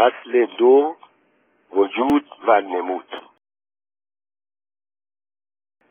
فصل 0.00 0.46
دو 0.46 0.96
وجود 1.72 2.24
و 2.46 2.60
نمود. 2.60 3.22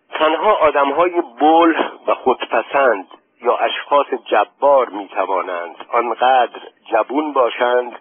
تنها 0.10 0.54
آدمهای 0.54 1.22
بل 1.22 1.74
و 2.08 2.16
خودپسند 2.16 3.08
یا 3.42 3.58
اشخاص 3.58 4.08
جبار 4.26 4.90
می 4.90 5.08
توانند 5.08 5.76
آنقدر 5.90 6.60
جبون 6.86 7.34
باشند 7.34 8.00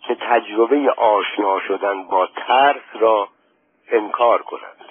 که 0.00 0.14
تجربه 0.14 0.90
آشنا 0.96 1.60
شدن 1.60 2.02
با 2.02 2.26
ترس 2.26 2.96
را 3.00 3.28
انکار 3.88 4.42
کنند. 4.42 4.84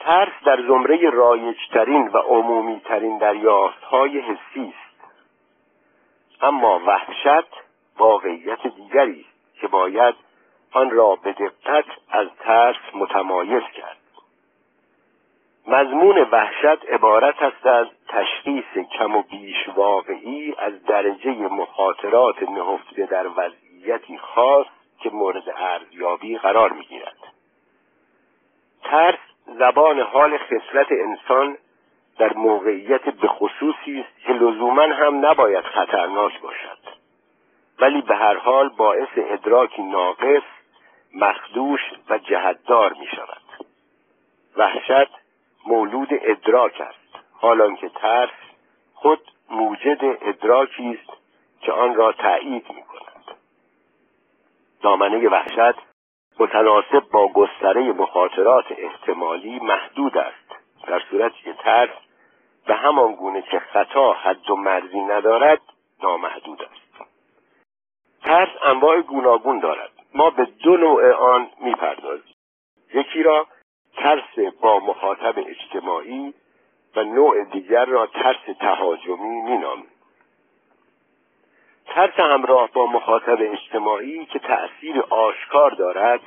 ترس 0.00 0.32
در 0.44 0.62
زمره 0.62 1.10
رایجترین 1.10 2.08
و 2.08 2.18
عمومیترین 2.18 3.18
دریافتهای 3.18 4.20
حسی 4.20 4.74
است. 4.74 5.12
اما 6.40 6.80
وحشت 6.86 7.65
واقعیت 7.98 8.66
دیگری 8.66 9.20
است 9.20 9.60
که 9.60 9.68
باید 9.68 10.14
آن 10.72 10.90
را 10.90 11.16
به 11.16 11.32
دقت 11.32 11.84
از 12.10 12.28
ترس 12.38 12.94
متمایز 12.94 13.62
کرد. 13.62 13.96
مضمون 15.66 16.18
وحشت 16.32 16.84
عبارت 16.88 17.42
است 17.42 17.66
از 17.66 17.86
تشخیص 18.08 18.78
کم 18.98 19.16
و 19.16 19.22
بیش 19.22 19.68
واقعی 19.76 20.54
از 20.58 20.84
درجه 20.84 21.30
مخاطرات 21.30 22.42
نهفته 22.42 23.06
در 23.06 23.26
وضعیتی 23.36 24.18
خاص 24.18 24.66
که 24.98 25.10
مورد 25.10 25.48
ارزیابی 25.56 26.38
قرار 26.38 26.72
می‌گیرد. 26.72 27.16
ترس 28.82 29.18
زبان 29.46 30.00
حال 30.00 30.38
خصلت 30.38 30.86
انسان 30.90 31.58
در 32.18 32.32
موقعیت 32.32 33.02
به 33.02 33.28
خصوصی 33.28 34.00
است 34.00 34.26
که 34.26 34.32
لزوما 34.32 34.82
هم 34.82 35.26
نباید 35.26 35.64
خطرناک 35.64 36.40
باشد. 36.40 36.95
ولی 37.80 38.00
به 38.00 38.16
هر 38.16 38.36
حال 38.36 38.68
باعث 38.68 39.08
ادراکی 39.16 39.82
ناقص 39.82 40.42
مخدوش 41.14 41.80
و 42.08 42.18
جهتدار 42.18 42.92
می 42.92 43.06
شود. 43.06 43.42
وحشت 44.56 45.10
مولود 45.66 46.08
ادراک 46.10 46.80
است. 46.80 47.24
حالان 47.32 47.76
که 47.76 47.88
ترس 47.88 48.30
خود 48.94 49.20
موجد 49.50 49.98
ادراکی 50.02 50.98
است 51.00 51.18
که 51.60 51.72
آن 51.72 51.94
را 51.94 52.12
تایید 52.12 52.68
می 52.68 52.82
کند. 52.82 53.36
دامنه 54.82 55.28
وحشت 55.28 55.78
متناسب 56.38 57.00
با 57.12 57.28
گستره 57.28 57.92
مخاطرات 57.92 58.64
احتمالی 58.78 59.58
محدود 59.60 60.18
است. 60.18 60.56
در 60.86 61.02
صورتی 61.10 61.42
که 61.44 61.52
ترس 61.52 61.90
به 62.66 62.74
همان 62.74 63.14
گونه 63.14 63.42
که 63.42 63.58
خطا 63.58 64.12
حد 64.12 64.50
و 64.50 64.56
مرزی 64.56 65.00
ندارد 65.00 65.60
نامحدود 66.02 66.62
است. 66.62 66.85
ترس 68.26 68.48
انواع 68.62 69.00
گوناگون 69.00 69.58
دارد. 69.58 69.90
ما 70.14 70.30
به 70.30 70.44
دو 70.44 70.76
نوع 70.76 71.12
آن 71.12 71.50
می‌پردازیم. 71.60 72.34
یکی 72.94 73.22
را 73.22 73.46
ترس 73.96 74.54
با 74.60 74.78
مخاطب 74.78 75.34
اجتماعی 75.38 76.34
و 76.96 77.04
نوع 77.04 77.44
دیگر 77.44 77.84
را 77.84 78.06
ترس 78.06 78.56
تهاجمی 78.60 79.40
مینامیم. 79.42 79.90
ترس 81.86 82.20
همراه 82.20 82.70
با 82.72 82.86
مخاطب 82.86 83.38
اجتماعی 83.40 84.26
که 84.26 84.38
تأثیر 84.38 85.00
آشکار 85.10 85.70
دارد 85.70 86.20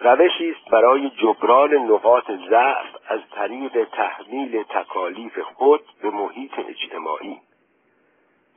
روشی 0.00 0.50
است 0.50 0.70
برای 0.70 1.10
جبران 1.10 1.74
نقاط 1.74 2.30
ضعف 2.50 2.86
از 3.08 3.20
طریق 3.30 3.84
تحمیل 3.84 4.62
تکالیف 4.62 5.38
خود 5.38 5.82
به 6.02 6.10
محیط 6.10 6.52
اجتماعی. 6.58 7.40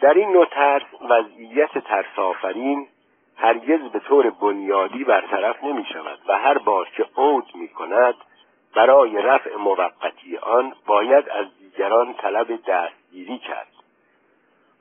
در 0.03 0.13
این 0.13 0.29
نوع 0.29 0.45
ترس 0.45 0.83
وضعیت 1.09 1.77
ترس 1.77 2.19
آفرین 2.19 2.87
هرگز 3.37 3.91
به 3.91 3.99
طور 3.99 4.29
بنیادی 4.29 5.03
برطرف 5.03 5.63
نمی 5.63 5.85
شود 5.93 6.19
و 6.27 6.37
هر 6.37 6.57
بار 6.57 6.89
که 6.97 7.05
عود 7.17 7.45
می 7.55 7.67
کند 7.67 8.15
برای 8.75 9.21
رفع 9.21 9.55
موقتی 9.55 10.38
آن 10.38 10.73
باید 10.85 11.29
از 11.29 11.45
دیگران 11.59 12.13
طلب 12.13 12.59
دستگیری 12.67 13.38
کرد. 13.38 13.67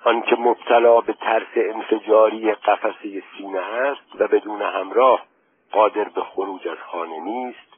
آنکه 0.04 0.36
مبتلا 0.36 1.00
به 1.00 1.12
ترس 1.12 1.48
انفجاری 1.56 2.52
قفسه 2.52 3.22
سینه 3.38 3.60
است 3.60 4.20
و 4.20 4.28
بدون 4.28 4.62
همراه 4.62 5.22
قادر 5.72 6.04
به 6.04 6.20
خروج 6.20 6.68
از 6.68 6.78
خانه 6.78 7.20
نیست 7.20 7.72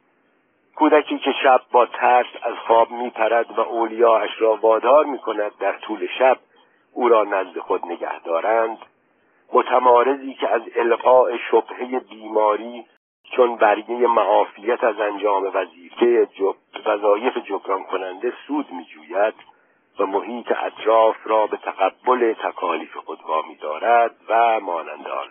کودکی 0.77 1.19
که 1.19 1.33
شب 1.43 1.61
با 1.73 1.87
ترس 1.87 2.27
از 2.43 2.55
خواب 2.67 2.91
میپرد 2.91 3.59
و 3.59 3.61
اولیاش 3.61 4.31
را 4.39 4.57
وادار 4.57 5.05
می‌کند 5.05 5.53
در 5.61 5.73
طول 5.73 6.07
شب 6.19 6.39
او 6.95 7.09
را 7.09 7.25
نزد 7.25 7.59
خود 7.59 7.87
نگه 7.87 8.21
دارند. 8.21 8.79
متمارزی 9.53 10.35
که 10.35 10.49
از 10.49 10.63
القاء 10.77 11.37
شبهه 11.51 11.99
بیماری 11.99 12.87
چون 13.37 13.57
برگه 13.57 13.95
معافیت 13.95 14.85
از 14.85 15.01
انجام 15.01 15.51
وظیفه 15.55 16.27
جب... 16.27 16.55
وظایف 16.87 17.39
جبران 17.39 17.85
کننده 17.85 18.33
سود 18.47 18.73
میجوید 18.73 19.35
و 19.99 20.07
محیط 20.07 20.53
اطراف 20.53 21.17
را 21.25 21.47
به 21.47 21.57
تقبل 21.57 22.33
تکالیف 22.33 22.97
خود 22.97 23.19
وامی 23.23 23.55
دارد 23.57 24.17
و 24.29 24.61
مانند 24.61 25.09
آن. 25.09 25.29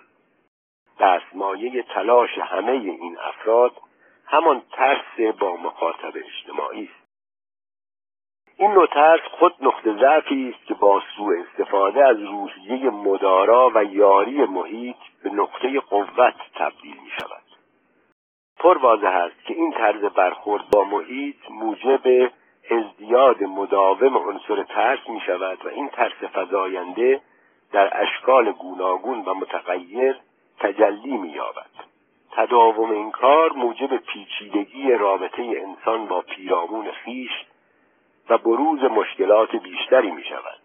دستمایه 1.00 1.84
تلاش 1.84 2.38
همه 2.38 2.72
این 2.72 3.18
افراد 3.20 3.72
همان 4.26 4.62
ترس 4.72 5.36
با 5.40 5.58
مخاطب 5.58 6.14
اجتماعی 6.16 6.84
است. 6.84 7.03
این 8.58 8.72
نوع 8.72 8.88
ترس 8.88 9.22
خود 9.40 9.56
نقطه 9.62 9.94
ضعفی 9.94 10.56
است 10.56 10.68
که 10.68 10.74
با 10.74 11.02
سوء 11.18 11.36
استفاده 11.40 12.06
از 12.06 12.20
روحیه 12.20 12.90
مدارا 12.90 13.72
و 13.76 13.84
یاری 13.84 14.46
محیط 14.46 14.96
به 15.24 15.30
نقطه 15.30 15.80
قوت 15.80 16.36
تبدیل 16.56 16.98
می 17.04 17.12
شود. 17.20 17.44
پر 18.60 18.78
واضح 18.78 19.08
است 19.08 19.46
که 19.46 19.54
این 19.54 19.72
طرز 19.72 20.02
برخورد 20.02 20.70
با 20.72 20.84
محیط 20.84 21.52
موجب 21.52 22.32
ازدیاد 22.72 23.44
مداوم 23.44 24.18
عنصر 24.18 24.64
ترس 24.64 25.10
می 25.10 25.22
شود 25.26 25.66
و 25.66 25.70
این 25.70 25.90
ترس 25.90 26.24
فضاینده 26.34 27.22
در 27.72 28.02
اشکال 28.02 28.52
گوناگون 28.52 29.20
و 29.26 29.34
متغیر 29.34 30.20
تجلی 30.60 31.18
می 31.18 31.30
یابد. 31.30 31.70
تداوم 32.32 32.92
این 32.92 33.12
کار 33.12 33.52
موجب 33.54 33.98
پیچیدگی 33.98 34.92
رابطه 34.92 35.42
انسان 35.42 36.06
با 36.06 36.22
پیرامون 36.22 36.92
خیش 36.92 37.32
و 38.30 38.38
بروز 38.38 38.84
مشکلات 38.84 39.56
بیشتری 39.56 40.12
می 40.12 40.24
شود 40.24 40.60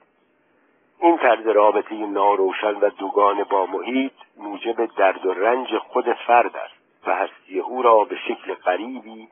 این 1.01 1.19
طرز 1.19 1.47
رابطه 1.47 1.95
ناروشن 1.95 2.75
و 2.75 2.91
دوگان 2.91 3.45
با 3.45 3.67
محیط 3.67 4.13
موجب 4.37 4.87
درد 4.87 5.27
و 5.27 5.33
رنج 5.33 5.77
خود 5.79 6.13
فرد 6.13 6.57
است 6.57 7.07
و 7.07 7.15
هستی 7.15 7.61
او 7.61 7.83
را 7.83 8.05
به 8.05 8.17
شکل 8.17 8.55
غریبی 8.55 9.29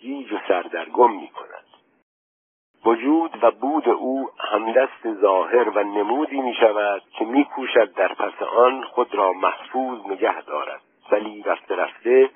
گیج 0.00 0.32
و 0.32 0.38
سردرگم 0.48 1.12
می 1.12 1.28
کند 1.28 1.64
وجود 2.84 3.44
و 3.44 3.50
بود 3.50 3.88
او 3.88 4.30
همدست 4.38 5.14
ظاهر 5.20 5.68
و 5.68 5.82
نمودی 5.82 6.40
می 6.40 6.54
شود 6.54 7.02
که 7.18 7.24
می 7.24 7.44
کوشد 7.44 7.94
در 7.94 8.14
پس 8.14 8.42
آن 8.42 8.84
خود 8.84 9.14
را 9.14 9.32
محفوظ 9.32 10.06
نگه 10.06 10.40
دارد. 10.40 10.80
ولی 11.10 11.42
رفته 11.42 11.76
رفته 11.76 12.30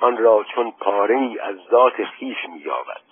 آن 0.00 0.16
را 0.16 0.44
چون 0.54 0.70
پاره 0.70 1.16
ای 1.16 1.38
از 1.38 1.56
ذات 1.70 2.04
خیش 2.04 2.36
می 2.48 2.58
یابد 2.58 3.09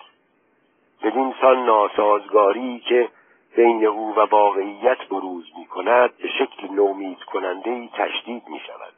بدین 1.02 1.34
سان 1.40 1.64
ناسازگاری 1.66 2.80
که 2.80 3.08
بین 3.56 3.86
او 3.86 4.14
و 4.14 4.20
واقعیت 4.20 4.98
بروز 5.10 5.44
می 5.58 5.66
کند 5.66 6.16
به 6.16 6.28
شکل 6.28 6.74
نومید 6.74 7.18
کننده 7.18 7.88
تشدید 7.92 8.48
می 8.48 8.60
شود 8.66 8.94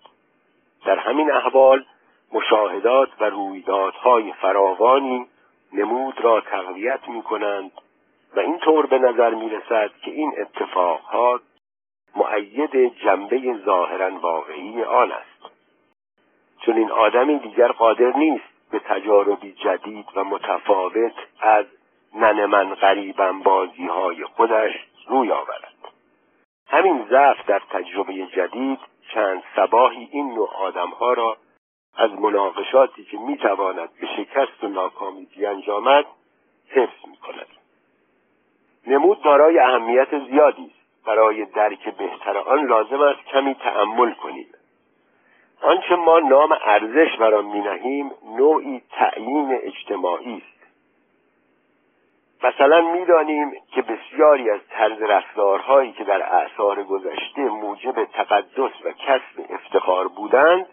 در 0.85 0.99
همین 0.99 1.33
احوال 1.33 1.85
مشاهدات 2.33 3.09
و 3.21 3.25
رویدادهای 3.25 4.33
فراوانی 4.33 5.27
نمود 5.73 6.21
را 6.21 6.41
تقویت 6.41 7.09
می 7.09 7.23
کنند 7.23 7.73
و 8.37 8.41
اینطور 8.41 8.87
به 8.87 8.99
نظر 8.99 9.35
می 9.35 9.51
رسد 9.51 9.91
که 10.05 10.11
این 10.11 10.33
اتفاقات 10.41 11.41
معید 12.17 12.99
جنبه 12.99 13.55
ظاهرا 13.65 14.11
واقعی 14.21 14.83
آن 14.83 15.13
است. 15.13 15.53
چون 16.61 16.77
این 16.77 16.91
آدمی 16.91 17.39
دیگر 17.39 17.73
قادر 17.73 18.17
نیست 18.17 18.45
به 18.71 18.79
تجاربی 18.79 19.53
جدید 19.53 20.07
و 20.15 20.25
متفاوت 20.25 21.15
از 21.41 21.67
نن 22.15 22.45
من 22.47 22.75
غریبم 22.75 23.43
بازی 23.43 23.87
های 23.87 24.25
خودش 24.25 24.73
روی 25.09 25.33
آورد. 25.33 25.75
همین 26.67 27.07
ضعف 27.11 27.47
در 27.47 27.63
تجربه 27.71 28.27
جدید 28.27 28.79
چند 29.15 29.43
سباهی 29.57 30.09
این 30.13 30.35
نوع 30.35 30.55
آدمها 30.57 31.13
را 31.13 31.37
از 31.97 32.11
مناقشاتی 32.11 33.05
که 33.05 33.19
می‌تواند 33.19 33.89
به 34.01 34.07
شکست 34.17 34.65
و 34.65 34.69
ناکامی 34.69 35.27
بیانجامد 35.37 36.05
حفظ 36.69 37.07
می 37.11 37.17
کند 37.17 37.47
نمود 38.87 39.23
دارای 39.23 39.59
اهمیت 39.59 40.19
زیادی 40.31 40.65
است. 40.65 41.07
برای 41.07 41.45
درک 41.45 41.97
بهتر 41.97 42.39
آن 42.39 42.67
لازم 42.67 43.01
است 43.01 43.25
کمی 43.25 43.55
تأمل 43.55 44.13
کنیم. 44.13 44.47
آنچه 45.63 45.97
ما 45.97 46.19
نام 46.19 46.53
ارزش 46.65 47.17
بر 47.17 47.35
آن 47.35 47.45
مینهیم 47.45 48.11
نوعی 48.37 48.83
تعیین 48.91 49.59
اجتماعی 49.63 50.37
است. 50.37 50.60
مثلا 52.43 52.81
می‌دانیم 52.81 53.53
که 53.75 53.83
بسیاری 53.83 54.51
از 54.51 54.61
طرز 54.71 55.03
رفتارهایی 55.03 55.93
که 55.93 56.05
در 56.05 56.23
اعثار 56.23 56.83
گذشته 56.83 57.41
موجب 57.41 58.05
تقدس 58.05 58.73
و 58.85 58.93
کسب 58.93 60.09
بودند 60.17 60.67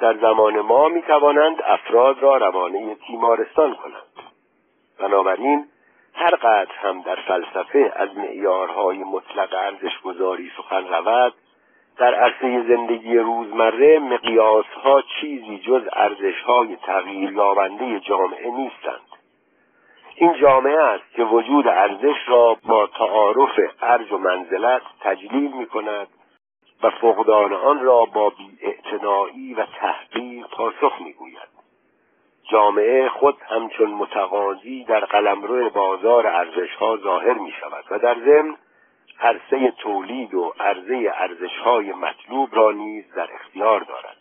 در 0.00 0.16
زمان 0.16 0.60
ما 0.60 0.88
می 0.88 1.02
توانند 1.02 1.62
افراد 1.62 2.22
را 2.22 2.36
روانه 2.36 2.94
تیمارستان 2.94 3.74
کنند. 3.74 4.26
بنابراین 4.98 5.66
هر 6.14 6.34
قدر 6.36 6.74
هم 6.82 7.02
در 7.02 7.16
فلسفه 7.16 7.92
از 7.96 8.16
معیارهای 8.16 8.98
مطلق 8.98 9.54
ارزش 9.54 10.00
گذاری 10.04 10.50
سخن 10.56 10.88
رود 10.88 11.34
در 11.96 12.14
عرصه 12.14 12.62
زندگی 12.68 13.18
روزمره 13.18 13.98
مقیاسها 13.98 15.02
چیزی 15.20 15.58
جز 15.58 15.82
ارزشهای 15.92 16.76
تغییر 16.76 17.32
یابنده 17.32 18.00
جامعه 18.00 18.50
نیستند. 18.50 19.19
این 20.20 20.34
جامعه 20.40 20.78
است 20.78 21.14
که 21.14 21.24
وجود 21.24 21.68
ارزش 21.68 22.16
را 22.28 22.56
با 22.66 22.86
تعارف 22.86 23.60
ارج 23.82 24.12
و 24.12 24.18
منزلت 24.18 24.82
تجلیل 25.00 25.52
می 25.52 25.66
کند 25.66 26.08
و 26.82 26.90
فقدان 26.90 27.52
آن 27.52 27.80
را 27.80 28.04
با 28.04 28.30
بیاعتنایی 28.30 29.54
و 29.54 29.66
تحقیر 29.66 30.44
پاسخ 30.44 31.00
می‌گوید. 31.00 31.48
جامعه 32.50 33.08
خود 33.08 33.36
همچون 33.48 33.90
متقاضی 33.90 34.84
در 34.84 35.00
قلمرو 35.00 35.70
بازار 35.70 36.26
ارزشها 36.26 36.96
ظاهر 36.96 37.34
می 37.34 37.52
شود 37.60 37.84
و 37.90 37.98
در 37.98 38.14
ضمن 38.14 38.56
عرصه 39.20 39.70
تولید 39.70 40.34
و 40.34 40.54
عرضه 40.60 41.12
ارزشهای 41.14 41.92
مطلوب 41.92 42.48
را 42.52 42.72
نیز 42.72 43.12
در 43.14 43.28
اختیار 43.34 43.80
دارد. 43.80 44.16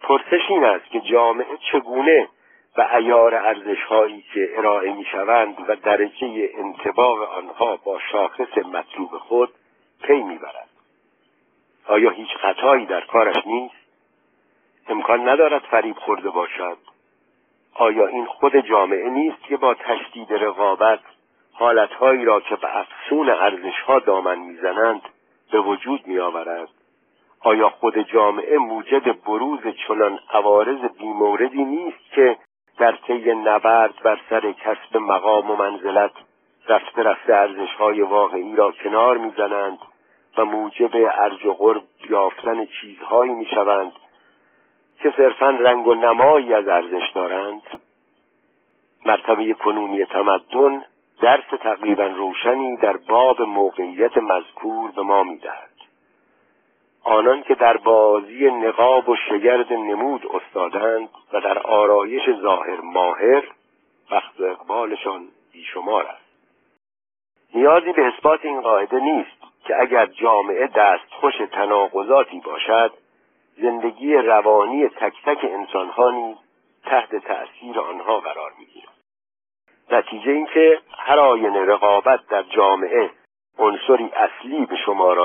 پرسش 0.00 0.42
این 0.48 0.64
است 0.64 0.90
که 0.90 1.00
جامعه 1.00 1.56
چگونه 1.72 2.28
و 2.76 2.88
ایار 2.94 3.34
ارزشهایی 3.34 4.24
که 4.34 4.48
ارائه 4.56 4.92
می 4.92 5.04
شوند 5.04 5.56
و 5.68 5.76
درجه 5.76 6.50
انتباق 6.54 7.22
آنها 7.22 7.76
با 7.76 7.98
شاخص 8.12 8.58
مطلوب 8.58 9.18
خود 9.18 9.50
پی 10.02 10.22
می‌برد. 10.22 10.68
آیا 11.86 12.10
هیچ 12.10 12.28
خطایی 12.28 12.86
در 12.86 13.00
کارش 13.00 13.46
نیست؟ 13.46 13.74
امکان 14.88 15.28
ندارد 15.28 15.62
فریب 15.62 15.96
خورده 15.96 16.30
باشد. 16.30 16.78
آیا 17.74 18.06
این 18.06 18.26
خود 18.26 18.56
جامعه 18.56 19.10
نیست 19.10 19.42
که 19.42 19.56
با 19.56 19.74
تشدید 19.74 20.32
رقابت 20.32 21.00
حالتهایی 21.52 22.24
را 22.24 22.40
که 22.40 22.56
به 22.56 22.78
افسون 22.78 23.30
ارزشها 23.30 23.98
دامن 23.98 24.38
می‌زنند 24.38 25.02
به 25.52 25.60
وجود 25.60 26.06
میآورد؟ 26.06 26.68
آیا 27.40 27.68
خود 27.68 27.98
جامعه 27.98 28.58
موجد 28.58 29.22
بروز 29.22 29.60
چنان 29.88 30.18
عوارض 30.30 30.80
بیموردی 30.98 31.64
نیست 31.64 32.12
که 32.12 32.36
در 32.78 32.92
طی 32.92 33.34
نبرد 33.34 33.94
بر 34.02 34.18
سر 34.30 34.52
کسب 34.52 34.96
مقام 34.96 35.50
و 35.50 35.56
منزلت 35.56 36.12
رفته 36.68 37.02
رفته 37.02 37.34
ارزشهای 37.34 38.02
واقعی 38.02 38.56
را 38.56 38.72
کنار 38.72 39.18
می‌زنند 39.18 39.78
و 40.38 40.44
موجب 40.44 40.90
ارج 40.94 41.46
و 41.46 41.52
قرب 41.52 41.82
یافتن 42.10 42.66
چیزهایی 42.66 43.32
می‌شوند 43.32 43.92
که 45.02 45.14
صرفا 45.16 45.50
رنگ 45.50 45.86
و 45.86 45.94
نمایی 45.94 46.54
از 46.54 46.68
ارزش 46.68 47.10
دارند. 47.14 47.62
مرتبه 49.06 49.52
کنونی 49.52 50.04
تمدن 50.04 50.84
درس 51.20 51.44
تقریبا 51.60 52.06
روشنی 52.06 52.76
در 52.76 52.96
باب 52.96 53.42
موقعیت 53.42 54.16
مذکور 54.16 54.90
به 54.90 55.02
ما 55.02 55.22
می‌دهد. 55.22 55.75
آنان 57.06 57.42
که 57.42 57.54
در 57.54 57.76
بازی 57.76 58.50
نقاب 58.50 59.08
و 59.08 59.16
شگرد 59.28 59.72
نمود 59.72 60.26
استادند 60.26 61.08
و 61.32 61.40
در 61.40 61.58
آرایش 61.58 62.22
ظاهر 62.42 62.80
ماهر 62.80 63.42
وقت 64.10 64.40
و 64.40 64.44
اقبالشان 64.44 65.28
بیشمار 65.52 66.06
است. 66.06 66.24
نیازی 67.54 67.92
به 67.92 68.06
اثبات 68.06 68.44
این 68.44 68.60
قاعده 68.60 69.00
نیست 69.00 69.36
که 69.64 69.80
اگر 69.80 70.06
جامعه 70.06 70.66
دست 70.66 71.10
خوش 71.10 71.34
تناقضاتی 71.52 72.40
باشد 72.40 72.92
زندگی 73.56 74.14
روانی 74.14 74.88
تک 74.88 75.14
تک 75.24 75.44
انسانها 75.44 76.10
نیز 76.10 76.36
تحت 76.84 77.16
تأثیر 77.16 77.80
آنها 77.80 78.20
قرار 78.20 78.52
می‌گیرد. 78.58 78.96
نتیجه 79.90 80.30
اینکه 80.30 80.80
هر 80.98 81.18
آینه 81.18 81.64
رقابت 81.64 82.20
در 82.28 82.42
جامعه 82.42 83.10
عنصری 83.58 84.10
اصلی 84.16 84.66
به 84.66 84.76
شمار 84.76 85.18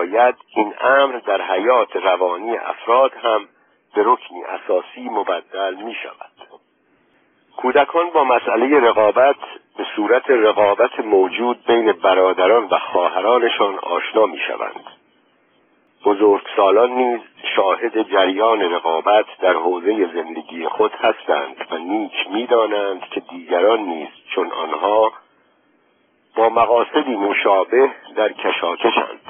این 0.55 0.73
امر 0.81 1.17
در 1.17 1.41
حیات 1.41 1.95
روانی 1.95 2.57
افراد 2.57 3.13
هم 3.13 3.47
به 3.95 4.03
رکنی 4.05 4.43
اساسی 4.43 5.09
مبدل 5.09 5.75
می 5.75 5.93
شود. 5.93 6.31
کودکان 7.57 8.09
با 8.09 8.23
مسئله 8.23 8.79
رقابت 8.79 9.35
به 9.77 9.85
صورت 9.95 10.29
رقابت 10.29 10.99
موجود 10.99 11.65
بین 11.67 11.91
برادران 11.91 12.67
و 12.71 12.77
خواهرانشان 12.77 13.79
آشنا 13.79 14.25
می 14.25 14.39
شوند. 14.47 14.83
بزرگسالان 16.05 16.91
نیز 16.91 17.19
شاهد 17.55 18.01
جریان 18.01 18.61
رقابت 18.61 19.25
در 19.41 19.53
حوزه 19.53 20.13
زندگی 20.13 20.67
خود 20.67 20.91
هستند 20.91 21.55
و 21.71 21.77
نیک 21.77 22.27
می‌دانند 22.31 23.01
که 23.01 23.19
دیگران 23.19 23.79
نیز 23.79 24.07
چون 24.35 24.51
آنها 24.51 25.11
با 26.35 26.49
مقاصدی 26.49 27.15
مشابه 27.15 27.91
در 28.15 28.31
کشاکشند. 28.31 29.21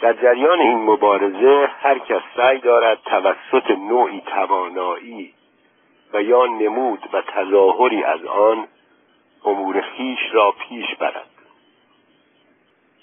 در 0.00 0.12
جریان 0.12 0.60
این 0.60 0.78
مبارزه 0.78 1.70
هر 1.82 1.98
کس 1.98 2.22
سعی 2.36 2.58
دارد 2.58 2.98
توسط 3.04 3.70
نوعی 3.70 4.20
توانایی 4.20 5.34
و 6.12 6.22
یا 6.22 6.46
نمود 6.46 7.08
و 7.12 7.22
تظاهری 7.22 8.04
از 8.04 8.24
آن 8.24 8.68
امور 9.44 9.80
خیش 9.80 10.18
را 10.32 10.52
پیش 10.52 10.94
برد. 10.94 11.28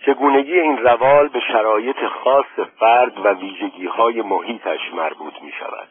چگونگی 0.05 0.59
این 0.59 0.77
روال 0.77 1.27
به 1.27 1.39
شرایط 1.39 2.05
خاص 2.05 2.59
فرد 2.79 3.25
و 3.25 3.29
ویژگی 3.29 3.85
های 3.85 4.21
محیطش 4.21 4.93
مربوط 4.93 5.41
می 5.41 5.51
شود 5.51 5.87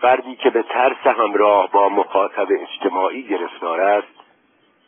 فردی 0.00 0.36
که 0.36 0.50
به 0.50 0.62
ترس 0.62 1.06
همراه 1.06 1.70
با 1.70 1.88
مخاطب 1.88 2.46
اجتماعی 2.50 3.22
گرفتار 3.22 3.80
است 3.80 4.17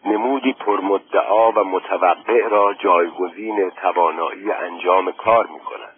نمودی 0.05 0.53
پرمدعا 0.53 1.53
و 1.53 1.65
متوقع 1.65 2.49
را 2.49 2.75
جایگزین 2.75 3.71
توانایی 3.71 4.53
انجام 4.53 5.13
کار 5.13 5.47
می 5.47 5.61
کند 5.61 5.97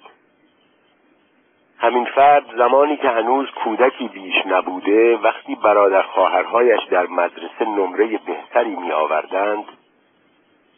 همین 1.79 2.05
فرد 2.05 2.57
زمانی 2.57 2.97
که 2.97 3.09
هنوز 3.09 3.51
کودکی 3.51 4.09
بیش 4.09 4.47
نبوده 4.47 5.17
وقتی 5.17 5.55
برادر 5.55 6.03
خواهرهایش 6.03 6.81
در 6.91 7.07
مدرسه 7.07 7.65
نمره 7.65 8.21
بهتری 8.27 8.77
می 8.77 8.93
آوردند 8.93 9.65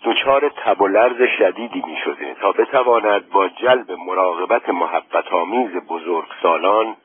دچار 0.05 0.49
تب 0.49 0.81
و 0.81 0.89
لرز 0.89 1.29
شدیدی 1.39 1.83
می 1.87 1.97
شده 2.05 2.35
تا 2.35 2.53
بتواند 2.53 3.29
با 3.31 3.49
جلب 3.49 3.93
مراقبت 3.93 4.69
محبت 4.69 5.33
آمیز 5.33 5.71
بزرگ 5.71 6.27
سالان 6.43 6.97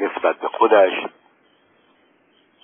نسبت 0.00 0.36
به 0.36 0.48
خودش 0.48 0.92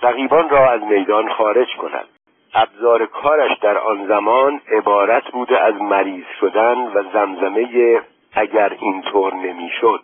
رقیبان 0.03 0.49
را 0.49 0.71
از 0.71 0.83
میدان 0.83 1.33
خارج 1.33 1.77
کند. 1.77 2.09
ابزار 2.55 3.07
کارش 3.07 3.59
در 3.59 3.79
آن 3.79 4.07
زمان 4.07 4.61
عبارت 4.69 5.31
بوده 5.33 5.61
از 5.61 5.75
مریض 5.75 6.25
شدن 6.41 6.79
و 6.79 7.03
زمزمه 7.13 8.01
اگر 8.33 8.77
اینطور 8.81 9.35
نمی‌شد. 9.35 10.03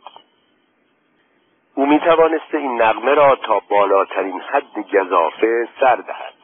او 1.74 1.86
می 1.86 2.00
توانسته 2.00 2.58
این 2.58 2.82
نغمه 2.82 3.14
را 3.14 3.36
تا 3.36 3.62
بالاترین 3.68 4.40
حد 4.40 4.90
گذافه 4.92 5.68
سر 5.80 5.96
دهد. 5.96 6.34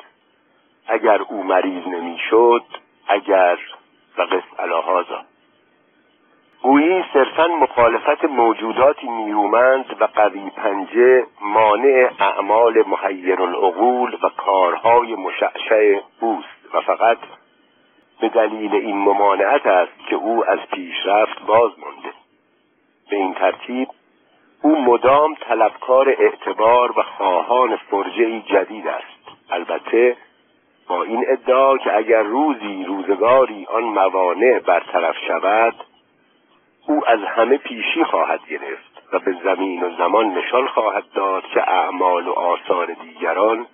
اگر 0.86 1.22
او 1.22 1.42
مریض 1.42 1.86
نمی‌شد 1.86 2.64
اگر 3.08 3.58
و 4.18 4.22
قص 4.22 4.58
الهازا 4.58 5.24
گویی 6.64 7.04
صرفا 7.12 7.46
مخالفت 7.46 8.24
موجوداتی 8.24 9.08
نیرومند 9.08 9.96
و 10.00 10.04
قوی 10.04 10.50
پنجه 10.50 11.26
مانع 11.40 12.10
اعمال 12.20 12.84
محیر 12.86 13.42
العقول 13.42 14.16
و 14.22 14.28
کارهای 14.28 15.14
مشعشع 15.14 16.00
اوست 16.20 16.74
و 16.74 16.80
فقط 16.80 17.18
به 18.20 18.28
دلیل 18.28 18.74
این 18.74 18.96
ممانعت 18.96 19.66
است 19.66 20.06
که 20.08 20.16
او 20.16 20.50
از 20.50 20.58
پیشرفت 20.72 21.46
باز 21.46 21.70
مانده 21.78 22.12
به 23.10 23.16
این 23.16 23.34
ترتیب 23.34 23.88
او 24.62 24.80
مدام 24.80 25.34
طلبکار 25.34 26.08
اعتبار 26.08 26.98
و 26.98 27.02
خواهان 27.02 27.76
فرجه 27.76 28.40
جدید 28.40 28.86
است. 28.86 29.50
البته 29.50 30.16
با 30.88 31.02
این 31.02 31.24
ادعا 31.28 31.78
که 31.78 31.96
اگر 31.96 32.22
روزی 32.22 32.84
روزگاری 32.84 33.66
آن 33.66 33.82
موانع 33.82 34.58
برطرف 34.58 35.16
شود 35.28 35.74
او 36.86 37.08
از 37.08 37.20
همه 37.20 37.58
پیشی 37.58 38.04
خواهد 38.04 38.40
گرفت 38.46 39.02
و 39.12 39.18
به 39.18 39.36
زمین 39.44 39.82
و 39.82 39.96
زمان 39.96 40.26
نشان 40.26 40.68
خواهد 40.68 41.04
داد 41.14 41.44
که 41.46 41.70
اعمال 41.70 42.28
و 42.28 42.32
آثار 42.32 42.86
دیگران 42.86 43.66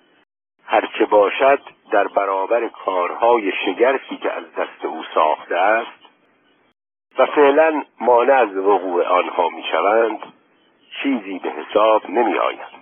هرچه 0.67 1.05
باشد 1.05 1.61
در 1.91 2.09
برابر 2.09 2.69
کارهای 2.69 3.53
شگرفی 3.65 4.17
که 4.17 4.33
از 4.33 4.45
دست 4.55 4.85
او 4.85 5.05
ساخته 5.15 5.57
است 5.57 6.01
و 7.19 7.27
فعلا 7.27 7.83
مانع 8.01 8.33
از 8.33 8.57
وقوع 8.57 9.07
آنها 9.07 9.49
می‌شوند 9.49 10.19
چیزی 11.03 11.39
به 11.39 11.51
حساب 11.51 12.11
نمی 12.11 12.39
آید. 12.39 12.80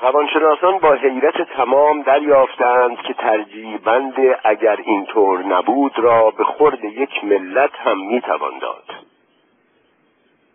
روانشناسان 0.00 0.78
با 0.78 0.92
حیرت 0.92 1.42
تمام 1.42 2.02
دریافتند 2.02 2.96
که 2.96 3.14
ترجیح 3.14 3.76
بند 3.76 4.14
اگر 4.44 4.76
اینطور 4.76 5.42
نبود 5.44 5.98
را 5.98 6.30
به 6.30 6.44
خورد 6.44 6.84
یک 6.84 7.24
ملت 7.24 7.74
هم 7.74 8.06
می‌توان 8.06 8.58
داد. 8.58 8.84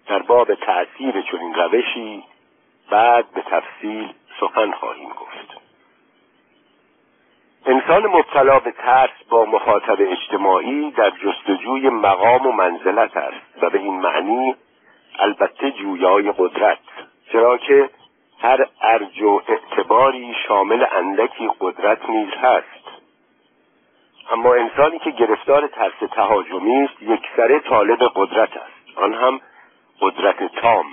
در 0.07 0.19
باب 0.19 0.53
تأثیر 0.53 1.21
چنین 1.21 1.53
روشی 1.53 2.23
بعد 2.89 3.25
به 3.33 3.41
تفصیل 3.41 4.09
سخن 4.39 4.71
خواهیم 4.71 5.09
گفت. 5.09 5.33
انسان 7.65 8.07
مبتلا 8.07 8.59
به 8.59 8.71
ترس 8.71 9.23
با 9.29 9.45
مخاطب 9.45 9.97
اجتماعی 10.00 10.91
در 10.91 11.09
جستجوی 11.09 11.89
مقام 11.89 12.45
و 12.45 12.51
منزلت 12.51 13.17
است 13.17 13.63
و 13.63 13.69
به 13.69 13.79
این 13.79 14.00
معنی 14.00 14.55
البته 15.19 15.71
جویای 15.71 16.31
قدرت 16.38 16.79
چرا 17.31 17.57
که 17.57 17.89
هر 18.43 18.67
ارج 18.81 19.21
و 19.21 19.41
اعتباری 19.47 20.35
شامل 20.47 20.85
اندکی 20.91 21.50
قدرت 21.59 22.09
نیز 22.09 22.29
هست. 22.29 22.83
اما 24.31 24.53
انسانی 24.53 25.00
که 25.00 25.12
گرفتار 25.12 25.67
ترس 25.67 26.09
تهاجمی 26.12 26.83
است 26.83 27.01
یکسره 27.01 27.59
طالب 27.59 28.00
قدرت 28.15 28.57
است. 28.57 28.97
آن 28.97 29.13
هم 29.13 29.41
قدرت 30.01 30.55
تام. 30.55 30.85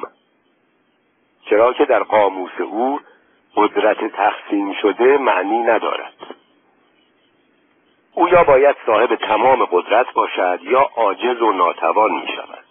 چرا 1.44 1.72
که 1.72 1.84
در 1.84 2.02
قاموس 2.02 2.60
او 2.60 3.00
قدرت 3.56 4.04
تقسیم 4.04 4.72
شده 4.72 5.18
معنی 5.18 5.58
ندارد. 5.58 6.14
او 8.14 8.28
یا 8.28 8.44
باید 8.44 8.76
صاحب 8.86 9.14
تمام 9.14 9.64
قدرت 9.64 10.12
باشد 10.12 10.58
یا 10.62 10.90
عاجز 10.96 11.42
و 11.42 11.52
ناتوان 11.52 12.10
می 12.12 12.28
شود 12.36 12.64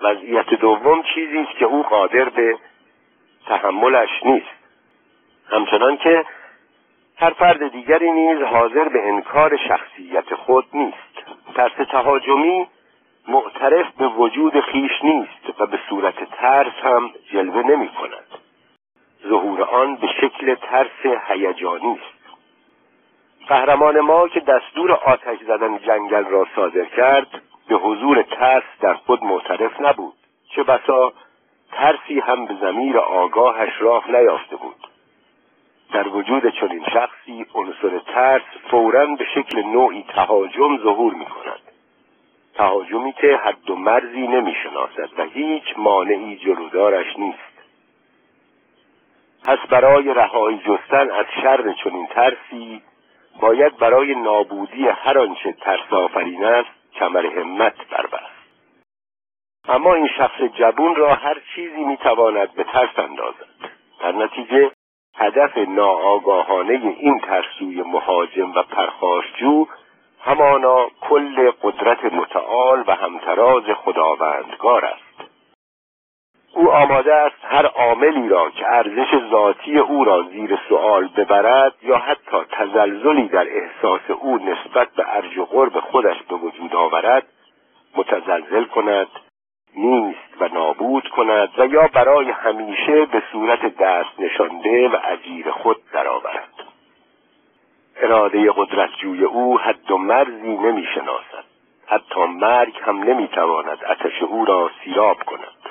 وضعیت 0.00 0.54
دوم 0.54 1.02
چیزی 1.14 1.38
است 1.38 1.58
که 1.58 1.64
او 1.64 1.82
قادر 1.82 2.28
به 2.28 2.58
تحملش 3.46 4.10
نیست. 4.24 4.64
همچنان 5.50 5.96
که 5.96 6.24
هر 7.16 7.30
فرد 7.30 7.72
دیگری 7.72 8.10
نیز 8.10 8.42
حاضر 8.42 8.88
به 8.88 9.08
انکار 9.08 9.56
شخصیت 9.68 10.34
خود 10.34 10.66
نیست. 10.74 11.14
ترس 11.54 11.88
تهاجمی 11.90 12.66
معترف 13.28 13.86
به 13.98 14.06
وجود 14.06 14.60
خیش 14.60 14.92
نیست 15.02 15.60
و 15.60 15.66
به 15.66 15.78
صورت 15.88 16.30
ترس 16.30 16.72
هم 16.82 17.10
جلوه 17.32 17.62
نمی 17.62 17.88
کند. 17.88 18.26
ظهور 19.28 19.62
آن 19.62 19.96
به 19.96 20.06
شکل 20.06 20.54
ترس 20.54 21.20
هیجانی 21.28 21.92
است. 21.92 22.14
قهرمان 23.48 24.00
ما 24.00 24.28
که 24.28 24.40
دستور 24.40 24.92
آتش 24.92 25.38
زدن 25.46 25.78
جنگل 25.78 26.24
را 26.24 26.46
صادر 26.56 26.84
کرد 26.84 27.42
به 27.68 27.74
حضور 27.74 28.22
ترس 28.22 28.64
در 28.80 28.94
خود 28.94 29.24
معترف 29.24 29.80
نبود. 29.80 30.14
چه 30.54 30.62
بسا 30.62 31.12
ترسی 31.76 32.20
هم 32.20 32.46
به 32.46 32.54
زمیر 32.60 32.98
آگاهش 32.98 33.72
راه 33.80 34.10
نیافته 34.10 34.56
بود. 34.56 34.88
در 35.92 36.08
وجود 36.08 36.48
چنین 36.60 36.84
شخصی 36.92 37.46
عنصر 37.54 37.98
ترس 37.98 38.42
فورا 38.70 39.06
به 39.06 39.24
شکل 39.34 39.62
نوعی 39.62 40.04
تهاجم 40.08 40.78
ظهور 40.78 41.14
می 41.14 41.26
کند 41.26 41.60
تهاجمی 42.54 43.12
که 43.12 43.36
حد 43.44 43.70
و 43.70 43.76
مرزی 43.76 44.26
نمی 44.26 44.54
شناسد 44.62 45.18
و 45.18 45.22
هیچ 45.22 45.64
مانعی 45.76 46.36
جلودارش 46.36 47.18
نیست. 47.18 47.54
پس 49.44 49.58
برای 49.70 50.14
رهایی 50.14 50.58
جستن 50.58 51.10
از 51.10 51.26
شر 51.42 51.72
چنین 51.84 52.06
ترسی 52.06 52.82
باید 53.40 53.76
برای 53.76 54.14
نابودی 54.14 54.88
هر 54.88 55.18
آنچه 55.18 55.52
ترس 55.52 55.92
آفرین 55.92 56.44
است 56.44 56.70
کمر 56.94 57.26
همت 57.26 57.88
بربست 57.90 58.13
اما 59.68 59.94
این 59.94 60.08
شخص 60.18 60.42
جبون 60.42 60.94
را 60.94 61.14
هر 61.14 61.36
چیزی 61.54 61.84
می‌تواند 61.84 62.54
به 62.54 62.64
ترس 62.64 62.98
اندازد. 62.98 63.46
در 64.00 64.12
نتیجه 64.12 64.70
هدف 65.16 65.58
ناآگاهانه 65.58 66.72
این 66.98 67.20
ترسوی 67.20 67.82
مهاجم 67.82 68.50
و 68.50 68.62
پرخاشجو 68.62 69.66
همانا 70.20 70.86
کل 71.00 71.50
قدرت 71.62 72.04
متعال 72.04 72.84
و 72.86 72.94
همتراز 72.94 73.64
خداوندگار 73.64 74.84
است. 74.84 75.30
او 76.54 76.70
آماده 76.70 77.14
است 77.14 77.36
هر 77.42 77.66
عاملی 77.66 78.28
را 78.28 78.50
که 78.50 78.66
ارزش 78.66 79.28
ذاتی 79.30 79.78
او 79.78 80.04
را 80.04 80.22
زیر 80.22 80.58
سوال 80.68 81.08
ببرد 81.08 81.74
یا 81.82 81.98
حتی 81.98 82.36
تزلزلی 82.50 83.28
در 83.28 83.46
احساس 83.48 84.10
او 84.10 84.38
نسبت 84.38 84.88
به 84.96 85.16
ارج 85.16 85.38
و 85.38 85.44
قرب 85.44 85.80
خودش 85.80 86.22
به 86.22 86.34
وجود 86.36 86.74
آورد 86.74 87.26
متزلزل 87.96 88.64
کند 88.64 89.08
نیست 89.76 90.40
و 90.40 90.48
نابود 90.48 91.08
کند 91.08 91.48
و 91.58 91.66
یا 91.66 91.88
برای 91.94 92.30
همیشه 92.30 93.06
به 93.06 93.22
صورت 93.32 93.76
دست 93.76 94.20
نشانده 94.20 94.88
و 94.88 94.96
عجیر 94.96 95.50
خود 95.50 95.76
درآورد. 95.92 96.52
اراده 97.96 98.52
قدرتجوی 98.56 99.24
او 99.24 99.58
حد 99.58 99.90
و 99.90 99.98
مرزی 99.98 100.56
نمی 100.56 100.86
شناسد 100.94 101.44
حتی 101.86 102.20
مرگ 102.20 102.74
هم 102.82 103.02
نمی 103.02 103.28
تواند 103.28 103.78
اتش 103.90 104.22
او 104.22 104.44
را 104.44 104.70
سیراب 104.84 105.22
کند. 105.22 105.64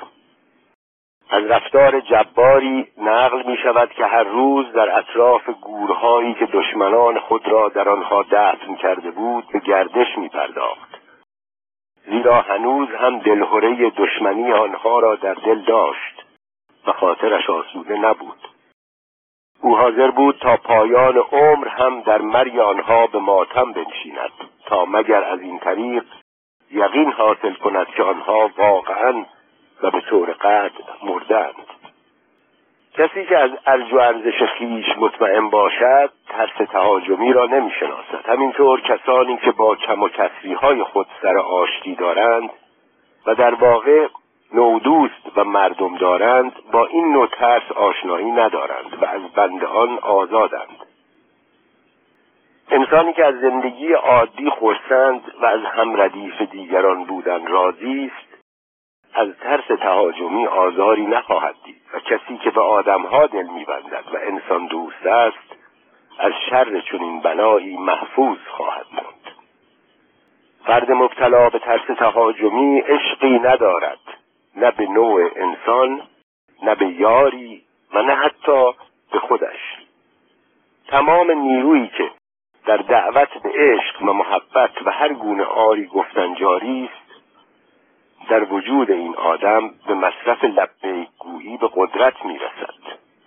از 1.30 1.44
رفتار 1.44 2.00
جباری 2.00 2.86
نقل 2.98 3.42
می 3.46 3.56
شود 3.56 3.90
که 3.90 4.06
هر 4.06 4.22
روز 4.22 4.72
در 4.72 4.98
اطراف 4.98 5.50
گورهایی 5.60 6.34
که 6.34 6.46
دشمنان 6.46 7.20
خود 7.20 7.48
را 7.48 7.68
در 7.68 7.88
آنها 7.88 8.22
دفن 8.22 8.74
کرده 8.74 9.10
بود 9.10 9.44
به 9.52 9.58
گردش 9.58 10.18
می 10.18 10.28
پرداخت 10.28 10.83
زیرا 12.14 12.40
هنوز 12.40 12.88
هم 12.88 13.18
دلهوره 13.18 13.90
دشمنی 13.90 14.52
آنها 14.52 14.98
را 14.98 15.16
در 15.16 15.34
دل 15.34 15.60
داشت 15.60 16.24
و 16.86 16.92
خاطرش 16.92 17.50
آسوده 17.50 17.96
نبود. 17.96 18.48
او 19.60 19.76
حاضر 19.76 20.10
بود 20.10 20.38
تا 20.40 20.56
پایان 20.56 21.16
عمر 21.16 21.68
هم 21.68 22.00
در 22.00 22.20
مرگ 22.20 22.58
آنها 22.58 23.06
به 23.06 23.18
ماتم 23.18 23.72
بنشیند 23.72 24.30
تا 24.66 24.84
مگر 24.84 25.24
از 25.24 25.40
این 25.40 25.58
طریق 25.58 26.04
یقین 26.70 27.12
حاصل 27.12 27.54
کند 27.54 27.86
که 27.86 28.02
آنها 28.02 28.50
واقعا 28.56 29.24
و 29.82 29.90
به 29.90 30.00
طور 30.00 30.30
قطع 30.30 30.82
مردند. 31.02 31.73
کسی 32.94 33.24
که 33.24 33.38
از 33.38 33.50
ارج 33.66 33.92
و 33.92 33.98
ارزش 33.98 34.42
خیش 34.42 34.86
مطمئن 34.98 35.50
باشد 35.50 36.10
ترس 36.28 36.68
تهاجمی 36.72 37.32
را 37.32 37.46
نمی‌شناسد. 37.46 38.28
همینطور 38.28 38.80
کسانی 38.80 39.36
که 39.36 39.50
با 39.50 39.76
کم 39.76 40.02
و 40.02 40.08
های 40.60 40.82
خود 40.82 41.06
سر 41.22 41.38
آشتی 41.38 41.94
دارند 41.94 42.50
و 43.26 43.34
در 43.34 43.54
واقع 43.54 44.06
نودوست 44.52 45.36
و 45.36 45.44
مردم 45.44 45.96
دارند 45.96 46.52
با 46.72 46.86
این 46.86 47.12
نوع 47.12 47.26
ترس 47.26 47.72
آشنایی 47.72 48.30
ندارند 48.30 49.02
و 49.02 49.04
از 49.04 49.22
بند 49.34 49.64
آن 49.64 49.98
آزادند. 49.98 50.86
انسانی 52.70 53.12
که 53.12 53.24
از 53.24 53.34
زندگی 53.40 53.92
عادی 53.92 54.50
خورسند 54.50 55.22
و 55.40 55.46
از 55.46 55.60
هم 55.60 56.00
ردیف 56.00 56.42
دیگران 56.42 57.04
بودن 57.04 57.46
راضی 57.46 58.10
است 58.12 58.33
از 59.14 59.28
ترس 59.40 59.66
تهاجمی 59.66 60.46
آزاری 60.46 61.06
نخواهد 61.06 61.54
دید 61.64 61.82
و 61.94 62.00
کسی 62.00 62.38
که 62.38 62.50
به 62.50 62.60
آدمها 62.60 63.26
دل 63.26 63.46
میبندد 63.46 64.04
و 64.12 64.16
انسان 64.22 64.66
دوست 64.66 65.06
است 65.06 65.56
از 66.18 66.32
شر 66.50 66.80
چنین 66.80 67.20
بلایی 67.20 67.76
محفوظ 67.76 68.38
خواهد 68.48 68.86
ماند. 68.92 69.36
فرد 70.64 70.90
مبتلا 70.92 71.50
به 71.50 71.58
ترس 71.58 71.86
تهاجمی 71.98 72.80
عشقی 72.80 73.38
ندارد 73.38 73.98
نه 74.56 74.70
به 74.70 74.86
نوع 74.86 75.30
انسان 75.36 76.02
نه 76.62 76.74
به 76.74 76.86
یاری 76.86 77.62
و 77.92 78.02
نه 78.02 78.14
حتی 78.14 78.72
به 79.12 79.18
خودش. 79.18 79.76
تمام 80.88 81.30
نیرویی 81.30 81.88
که 81.88 82.10
در 82.66 82.76
دعوت 82.76 83.42
به 83.42 83.50
عشق 83.54 84.02
و 84.02 84.12
محبت 84.12 84.82
و 84.84 84.90
هر 84.90 85.12
گونه 85.12 85.44
آری 85.44 85.86
گفتن 85.86 86.34
جاری 86.34 86.90
است 86.92 87.03
در 88.28 88.44
وجود 88.44 88.90
این 88.90 89.14
آدم 89.14 89.70
به 89.86 89.94
مصرف 89.94 90.44
لبه 90.44 91.06
گویی 91.18 91.56
به 91.56 91.68
قدرت 91.74 92.24
می‌رسد 92.24 92.74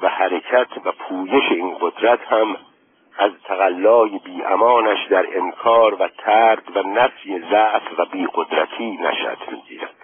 و 0.02 0.10
حرکت 0.10 0.68
و 0.86 0.92
پویش 0.92 1.52
این 1.52 1.78
قدرت 1.82 2.20
هم 2.20 2.58
از 3.18 3.32
تقلای 3.44 4.20
بیامانش 4.20 5.08
در 5.10 5.26
انکار 5.38 6.02
و 6.02 6.08
ترد 6.08 6.78
و 6.78 6.82
نفی 6.82 7.40
ضعف 7.40 8.00
و 8.00 8.06
بیقدرتی 8.06 8.98
نشد 8.98 9.38
می‌گیرد. 9.52 9.96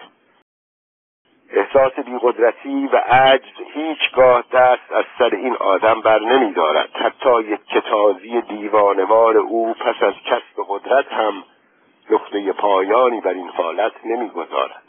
احساس 1.49 1.93
بیقدرتی 1.93 2.87
و 2.87 2.97
عجز 2.97 3.61
هیچگاه 3.73 4.43
دست 4.51 4.91
از 4.91 5.05
سر 5.19 5.35
این 5.35 5.55
آدم 5.55 6.01
بر 6.01 6.19
نمی 6.19 6.53
دارد 6.53 6.89
حتی 6.93 7.41
یک 7.43 7.59
کتازی 7.65 8.41
دیوانوار 8.41 9.37
او 9.37 9.73
پس 9.73 10.03
از 10.03 10.13
کسب 10.25 10.65
قدرت 10.67 11.13
هم 11.13 11.43
نقطه 12.09 12.53
پایانی 12.53 13.21
بر 13.21 13.33
این 13.33 13.49
حالت 13.49 13.91
نمی‌گذارد. 14.05 14.83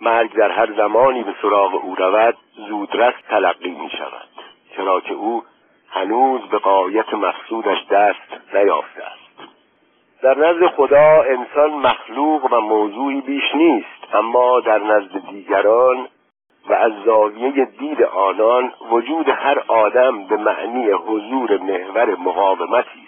مرگ 0.00 0.32
در 0.32 0.50
هر 0.50 0.72
زمانی 0.72 1.22
به 1.22 1.34
سراغ 1.42 1.84
او 1.84 1.94
رود 1.94 2.36
زودرس 2.68 3.14
تلقی 3.28 3.70
می 3.70 3.90
شود 3.90 4.28
چرا 4.76 5.00
که 5.00 5.14
او 5.14 5.42
هنوز 5.90 6.40
به 6.40 6.58
قایت 6.58 7.14
مقصودش 7.14 7.86
دست 7.90 8.54
نیافته 8.54 9.02
است. 9.04 9.28
در 10.22 10.38
نزد 10.38 10.66
خدا 10.66 11.22
انسان 11.22 11.70
مخلوق 11.70 12.52
و 12.52 12.60
موضوعی 12.60 13.20
بیش 13.20 13.54
نیست 13.54 14.14
اما 14.14 14.60
در 14.60 14.78
نزد 14.78 15.30
دیگران 15.30 16.08
و 16.68 16.72
از 16.72 16.92
زاویه 17.04 17.64
دید 17.64 18.02
آنان 18.02 18.72
وجود 18.90 19.28
هر 19.28 19.58
آدم 19.68 20.24
به 20.24 20.36
معنی 20.36 20.90
حضور 20.90 21.58
محور 21.58 22.14
مقاومتی 22.14 23.07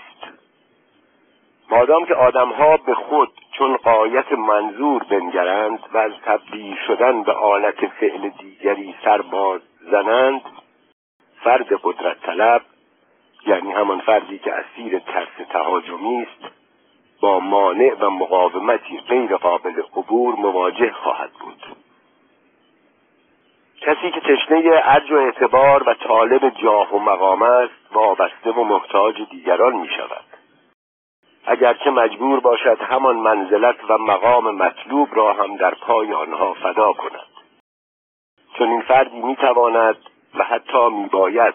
مادام 1.71 2.05
که 2.07 2.15
آدمها 2.15 2.77
به 2.77 2.95
خود 2.95 3.33
چون 3.53 3.77
قایت 3.77 4.33
منظور 4.33 5.03
بنگرند 5.03 5.79
و 5.93 5.99
از 5.99 6.13
تبدیل 6.25 6.77
شدن 6.87 7.23
به 7.23 7.33
آلت 7.33 7.87
فعل 7.87 8.29
دیگری 8.29 8.95
سرباز 9.05 9.61
زنند 9.91 10.43
فرد 11.45 11.67
قدرت 11.83 12.21
طلب 12.21 12.63
یعنی 13.47 13.73
همان 13.73 14.01
فردی 14.01 14.39
که 14.39 14.53
اسیر 14.53 14.99
ترس 14.99 15.49
تهاجمی 15.49 16.23
است 16.23 16.53
با 17.21 17.41
مانع 17.41 17.95
و 18.01 18.11
مقاومتی 18.11 19.01
غیر 19.09 19.37
قابل 19.37 19.83
عبور 19.97 20.35
مواجه 20.35 20.93
خواهد 20.93 21.31
بود. 21.41 21.77
کسی 23.81 24.11
که 24.11 24.21
تشنه 24.21 24.63
ارج 24.85 25.13
و 25.13 25.17
اعتبار 25.17 25.89
و 25.89 25.95
طالب 25.95 26.53
جاه 26.63 26.95
و 26.95 26.99
مقام 26.99 27.43
است 27.43 27.93
وابسته 27.93 28.51
و 28.51 28.65
محتاج 28.65 29.23
دیگران 29.31 29.77
می 29.77 29.89
شود 29.89 30.30
اگرچه 31.47 31.91
مجبور 31.91 32.41
باشد 32.41 32.79
همان 32.81 33.17
منزلت 33.17 33.77
و 33.89 33.99
مقام 33.99 34.51
مطلوب 34.51 35.09
را 35.13 35.33
هم 35.33 35.57
در 35.57 35.75
پای 35.75 36.13
آنها 36.13 36.55
فدا 36.55 36.93
کند. 36.93 37.27
چون 38.59 38.69
این 38.69 38.81
فردی 38.81 39.21
می 39.21 39.37
تواند 39.37 39.97
و 40.35 40.45
حتی 40.45 40.89
می 40.89 41.07
باید 41.07 41.55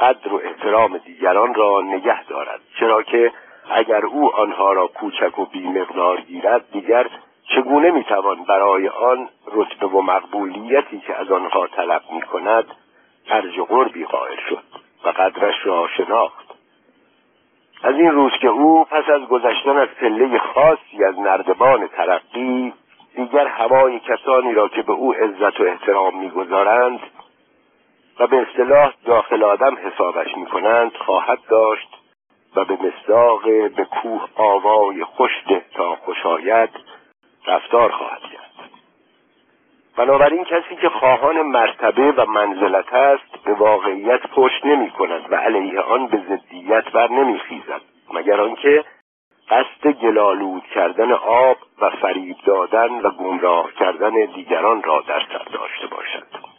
قدر 0.00 0.32
و 0.32 0.40
احترام 0.44 0.98
دیگران 0.98 1.54
را 1.54 1.80
نگه 1.80 2.24
دارد. 2.24 2.60
چرا 2.80 3.02
که 3.02 3.32
اگر 3.70 4.06
او 4.06 4.36
آنها 4.36 4.72
را 4.72 4.86
کوچک 4.86 5.38
و 5.38 5.44
بیمقدار 5.44 6.20
گیرد 6.20 6.70
دیگر 6.72 7.10
چگونه 7.54 7.90
می‌توان 7.90 8.44
برای 8.44 8.88
آن 8.88 9.28
رتبه 9.52 9.86
و 9.86 10.00
مقبولیتی 10.00 11.00
که 11.00 11.20
از 11.20 11.30
آنها 11.30 11.66
طلب 11.66 12.02
می 12.12 12.22
کند 12.22 12.64
ارج 13.30 13.60
قربی 13.60 14.04
قائل 14.04 14.36
شد 14.48 14.64
و 15.04 15.08
قدرش 15.08 15.54
را 15.66 15.88
شناخت؟ 15.96 16.51
از 17.82 17.94
این 17.94 18.10
روز 18.10 18.32
که 18.40 18.48
او 18.48 18.84
پس 18.84 19.08
از 19.08 19.20
گذشتن 19.28 19.76
از 19.76 19.88
پله 19.88 20.38
خاصی 20.38 21.04
از 21.04 21.18
نردبان 21.18 21.86
ترقی 21.86 22.72
دیگر 23.16 23.46
هوای 23.46 24.00
کسانی 24.00 24.54
را 24.54 24.68
که 24.68 24.82
به 24.82 24.92
او 24.92 25.12
عزت 25.12 25.60
و 25.60 25.62
احترام 25.62 26.18
می‌گذارند 26.18 27.00
و 28.20 28.26
به 28.26 28.46
اصطلاح 28.48 28.92
داخل 29.04 29.44
آدم 29.44 29.76
حسابش 29.76 30.36
می‌کنند 30.36 30.92
خواهد 30.92 31.38
داشت 31.48 31.88
و 32.56 32.64
به 32.64 32.76
مصداق 32.76 33.42
به 33.76 33.84
کوه 33.84 34.28
آوای 34.36 35.04
خوش 35.04 35.32
ده 35.48 35.64
تا 35.74 35.96
خوشاید 35.96 36.70
رفتار 37.46 37.90
خواهد 37.90 38.22
کرد. 38.22 38.41
بنابراین 39.96 40.44
کسی 40.44 40.76
که 40.76 40.88
خواهان 40.88 41.42
مرتبه 41.42 42.12
و 42.12 42.26
منزلت 42.26 42.92
است 42.92 43.44
به 43.44 43.52
واقعیت 43.52 44.26
پشت 44.26 44.66
نمی 44.66 44.90
کند 44.90 45.32
و 45.32 45.34
علیه 45.34 45.80
آن 45.80 46.06
به 46.06 46.18
ضدیت 46.28 46.92
بر 46.92 47.10
نمی 47.10 47.38
خیزد 47.38 47.80
مگر 48.14 48.40
آنکه 48.40 48.84
قصد 49.50 49.92
گلالود 49.92 50.62
کردن 50.74 51.12
آب 51.12 51.56
و 51.80 51.90
فریب 51.90 52.36
دادن 52.46 52.90
و 52.90 53.10
گمراه 53.10 53.72
کردن 53.72 54.24
دیگران 54.34 54.82
را 54.82 55.04
در 55.08 55.20
سر 55.20 55.44
داشته 55.52 55.86
باشد. 55.86 56.52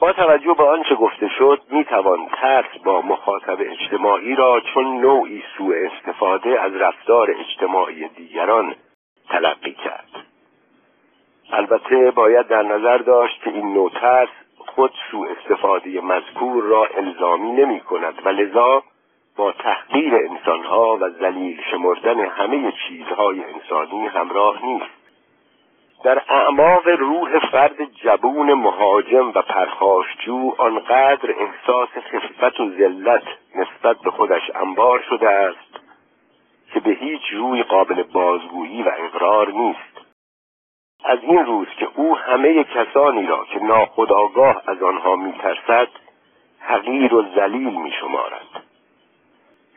با 0.00 0.12
توجه 0.12 0.54
به 0.54 0.64
آنچه 0.64 0.94
گفته 0.94 1.28
شد 1.38 1.62
می 1.70 1.84
توان 1.84 2.28
ترس 2.28 2.78
با 2.84 3.00
مخاطب 3.00 3.58
اجتماعی 3.60 4.34
را 4.34 4.60
چون 4.60 5.00
نوعی 5.00 5.42
سوء 5.58 5.74
استفاده 5.86 6.60
از 6.60 6.76
رفتار 6.76 7.30
اجتماعی 7.30 8.08
دیگران 8.08 8.74
تلقی 9.28 9.72
کرد. 9.72 10.11
البته 11.52 12.10
باید 12.10 12.46
در 12.46 12.62
نظر 12.62 12.98
داشت 12.98 13.42
که 13.42 13.50
این 13.50 13.74
نوع 13.74 13.90
ترس 13.90 14.28
خود 14.56 14.92
سوء 15.10 15.28
استفاده 15.30 16.00
مذکور 16.00 16.64
را 16.64 16.86
الزامی 16.96 17.52
نمی 17.52 17.80
کند 17.80 18.14
و 18.24 18.28
لذا 18.28 18.82
با 19.36 19.52
تحقیر 19.52 20.14
انسانها 20.14 20.96
و 20.96 21.10
ذلیل 21.10 21.60
شمردن 21.70 22.20
همه 22.20 22.72
چیزهای 22.88 23.44
انسانی 23.44 24.06
همراه 24.06 24.66
نیست. 24.66 25.02
در 26.04 26.22
اعماق 26.28 26.88
روح 26.88 27.38
فرد 27.38 27.84
جبون 27.84 28.54
مهاجم 28.54 29.28
و 29.28 29.42
پرخاشجو 29.42 30.54
آنقدر 30.58 31.34
احساس 31.38 31.88
خفت 31.88 32.60
و 32.60 32.70
ذلت 32.70 33.24
نسبت 33.54 33.96
به 33.98 34.10
خودش 34.10 34.50
انبار 34.54 35.04
شده 35.08 35.30
است 35.30 35.80
که 36.72 36.80
به 36.80 36.90
هیچ 36.90 37.22
روی 37.32 37.62
قابل 37.62 38.02
بازگویی 38.02 38.82
و 38.82 38.90
اقرار 38.98 39.50
نیست. 39.50 39.91
از 41.04 41.18
این 41.22 41.46
روز 41.46 41.66
که 41.78 41.88
او 41.94 42.16
همه 42.16 42.64
کسانی 42.64 43.26
را 43.26 43.44
که 43.44 43.58
ناخداگاه 43.58 44.62
از 44.66 44.82
آنها 44.82 45.16
میترسد 45.16 45.88
حقیر 46.60 47.14
و 47.14 47.24
ذلیل 47.36 47.74
میشمارد. 47.74 48.46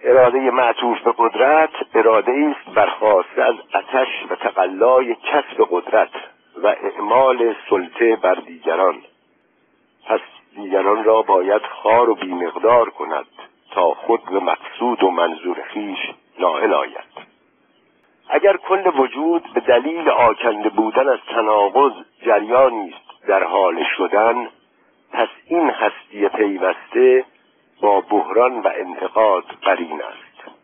اراده 0.04 0.52
معطوف 0.52 1.02
به 1.02 1.14
قدرت 1.18 1.70
اراده 1.96 2.32
است 2.32 2.76
برخواسته 2.76 3.44
از 3.44 3.56
اتش 3.74 4.08
و 4.30 4.36
تقلای 4.36 5.16
کسب 5.16 5.68
قدرت 5.70 6.10
و 6.64 6.68
اعمال 6.68 7.56
سلطه 7.70 8.16
بر 8.16 8.36
دیگران. 8.36 9.02
پس 10.06 10.20
دیگران 10.56 11.04
را 11.04 11.22
باید 11.22 11.62
خار 11.62 12.10
و 12.10 12.16
بیمقدار 12.16 12.90
کند 12.90 13.26
تا 13.72 13.94
خود 13.94 14.24
به 14.26 14.40
مقصود 14.40 15.04
و 15.04 15.10
منظور 15.10 15.62
خیش 15.62 16.00
نائل 16.40 16.74
آید. 16.74 17.35
اگر 18.30 18.58
کل 18.58 19.00
وجود 19.00 19.54
به 19.54 19.60
دلیل 19.60 20.10
آکنده 20.10 20.70
بودن 20.70 21.10
از 21.10 21.20
تناقض 21.28 21.94
جریانی 22.26 22.90
است 22.90 23.28
در 23.28 23.44
حال 23.44 23.84
شدن 23.98 24.50
پس 25.12 25.28
این 25.48 25.70
هستی 25.70 26.28
پیوسته 26.28 27.26
با 27.82 28.02
بحران 28.02 28.60
و 28.60 28.70
انتقاد 28.76 29.44
قرین 29.62 30.02
است 30.02 30.56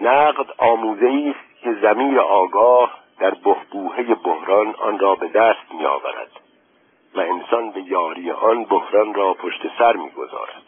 نقد 0.00 0.46
آموزه 0.58 1.34
است 1.34 1.62
که 1.62 1.72
زمیر 1.72 2.20
آگاه 2.20 2.98
در 3.18 3.30
بهبوهه 3.30 4.14
بحران 4.14 4.74
آن 4.78 4.98
را 4.98 5.14
به 5.14 5.28
دست 5.28 5.74
می 5.74 5.86
آورد 5.86 6.30
و 7.14 7.20
انسان 7.20 7.70
به 7.70 7.82
یاری 7.82 8.30
آن 8.30 8.64
بحران 8.64 9.14
را 9.14 9.34
پشت 9.34 9.62
سر 9.78 9.96
می 9.96 10.10
گذارد. 10.10 10.62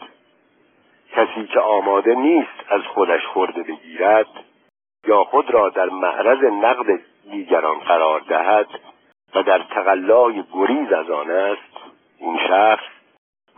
کسی 1.12 1.46
که 1.46 1.60
آماده 1.60 2.14
نیست 2.14 2.64
از 2.68 2.80
خودش 2.82 3.26
خورده 3.26 3.62
بگیرد 3.62 4.26
یا 5.06 5.24
خود 5.24 5.50
را 5.50 5.68
در 5.68 5.88
معرض 5.88 6.44
نقد 6.44 7.00
دیگران 7.30 7.78
قرار 7.78 8.20
دهد 8.20 8.66
و 9.34 9.42
در 9.42 9.58
تقلای 9.58 10.44
گریز 10.52 10.92
از 10.92 11.10
آن 11.10 11.30
است 11.30 11.76
این 12.18 12.38
شخص 12.48 12.84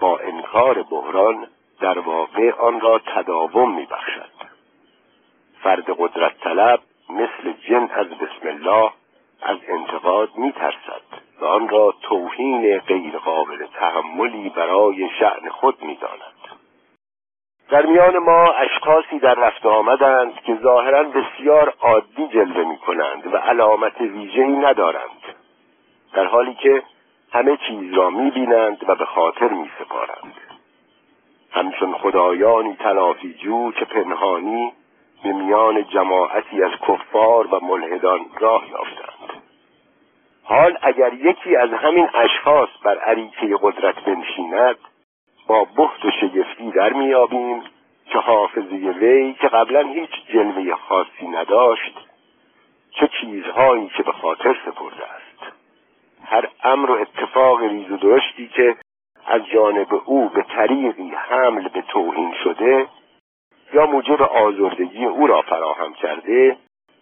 با 0.00 0.18
انکار 0.18 0.82
بحران 0.82 1.46
در 1.80 1.98
واقع 1.98 2.50
آن 2.50 2.80
را 2.80 2.98
تداوم 2.98 3.74
می 3.74 3.86
بخشد. 3.86 4.30
فرد 5.62 5.84
قدرت 5.98 6.40
طلب 6.40 6.80
مثل 7.10 7.52
جن 7.68 7.88
از 7.94 8.06
بسم 8.06 8.48
الله 8.48 8.90
از 9.42 9.58
انتقاد 9.68 10.28
می 10.36 10.52
ترسد 10.52 11.02
و 11.40 11.44
آن 11.44 11.68
را 11.68 11.94
توهین 12.02 12.78
غیرقابل 12.78 13.66
تحملی 13.66 14.48
برای 14.48 15.08
شعن 15.18 15.48
خود 15.48 15.82
می 15.82 15.96
داند. 15.96 16.35
در 17.70 17.86
میان 17.86 18.18
ما 18.18 18.52
اشخاصی 18.52 19.18
در 19.18 19.34
رفت 19.34 19.66
آمدند 19.66 20.34
که 20.34 20.58
ظاهرا 20.62 21.02
بسیار 21.02 21.74
عادی 21.80 22.28
جلوه 22.28 22.68
می 22.68 22.76
کنند 22.76 23.34
و 23.34 23.36
علامت 23.36 24.00
ویژه‌ای 24.00 24.52
ندارند 24.52 25.22
در 26.12 26.24
حالی 26.24 26.54
که 26.54 26.82
همه 27.32 27.58
چیز 27.68 27.92
را 27.94 28.10
می 28.10 28.30
بینند 28.30 28.84
و 28.88 28.94
به 28.94 29.04
خاطر 29.04 29.48
می 29.48 29.70
سپارند 29.78 30.34
همچون 31.50 31.92
خدایانی 31.92 32.76
تلافی 32.76 33.34
جو 33.34 33.72
که 33.72 33.84
پنهانی 33.84 34.72
به 35.22 35.32
میان 35.32 35.84
جماعتی 35.84 36.62
از 36.62 36.72
کفار 36.88 37.54
و 37.54 37.64
ملحدان 37.64 38.20
راه 38.40 38.70
یافتند. 38.70 39.42
حال 40.44 40.78
اگر 40.82 41.12
یکی 41.12 41.56
از 41.56 41.70
همین 41.70 42.08
اشخاص 42.14 42.68
بر 42.82 42.98
عریکه 42.98 43.56
قدرت 43.62 44.04
بنشیند 44.04 44.76
با 45.46 45.66
بخت 45.76 46.04
و 46.04 46.10
شگفتی 46.10 46.70
در 46.70 46.92
میابیم 46.92 47.62
که 48.06 48.18
حافظه 48.18 48.76
وی 48.76 49.32
که 49.32 49.48
قبلا 49.48 49.80
هیچ 49.80 50.10
جلوه 50.32 50.74
خاصی 50.74 51.26
نداشت 51.28 51.98
چه 52.90 53.08
چیزهایی 53.20 53.88
که 53.96 54.02
به 54.02 54.12
خاطر 54.12 54.56
سپرده 54.66 55.04
است. 55.04 55.52
هر 56.24 56.48
امر 56.64 56.90
و 56.90 56.94
اتفاق 56.94 57.60
ریز 57.60 57.90
و 57.90 57.96
درشتی 57.96 58.48
که 58.48 58.76
از 59.26 59.42
جانب 59.46 60.02
او 60.04 60.28
به 60.28 60.42
طریقی 60.42 61.08
حمل 61.08 61.68
به 61.68 61.82
توهین 61.82 62.34
شده 62.44 62.86
یا 63.72 63.86
موجب 63.86 64.22
آزردگی 64.22 65.04
او 65.04 65.26
را 65.26 65.42
فراهم 65.42 65.94
کرده 65.94 66.56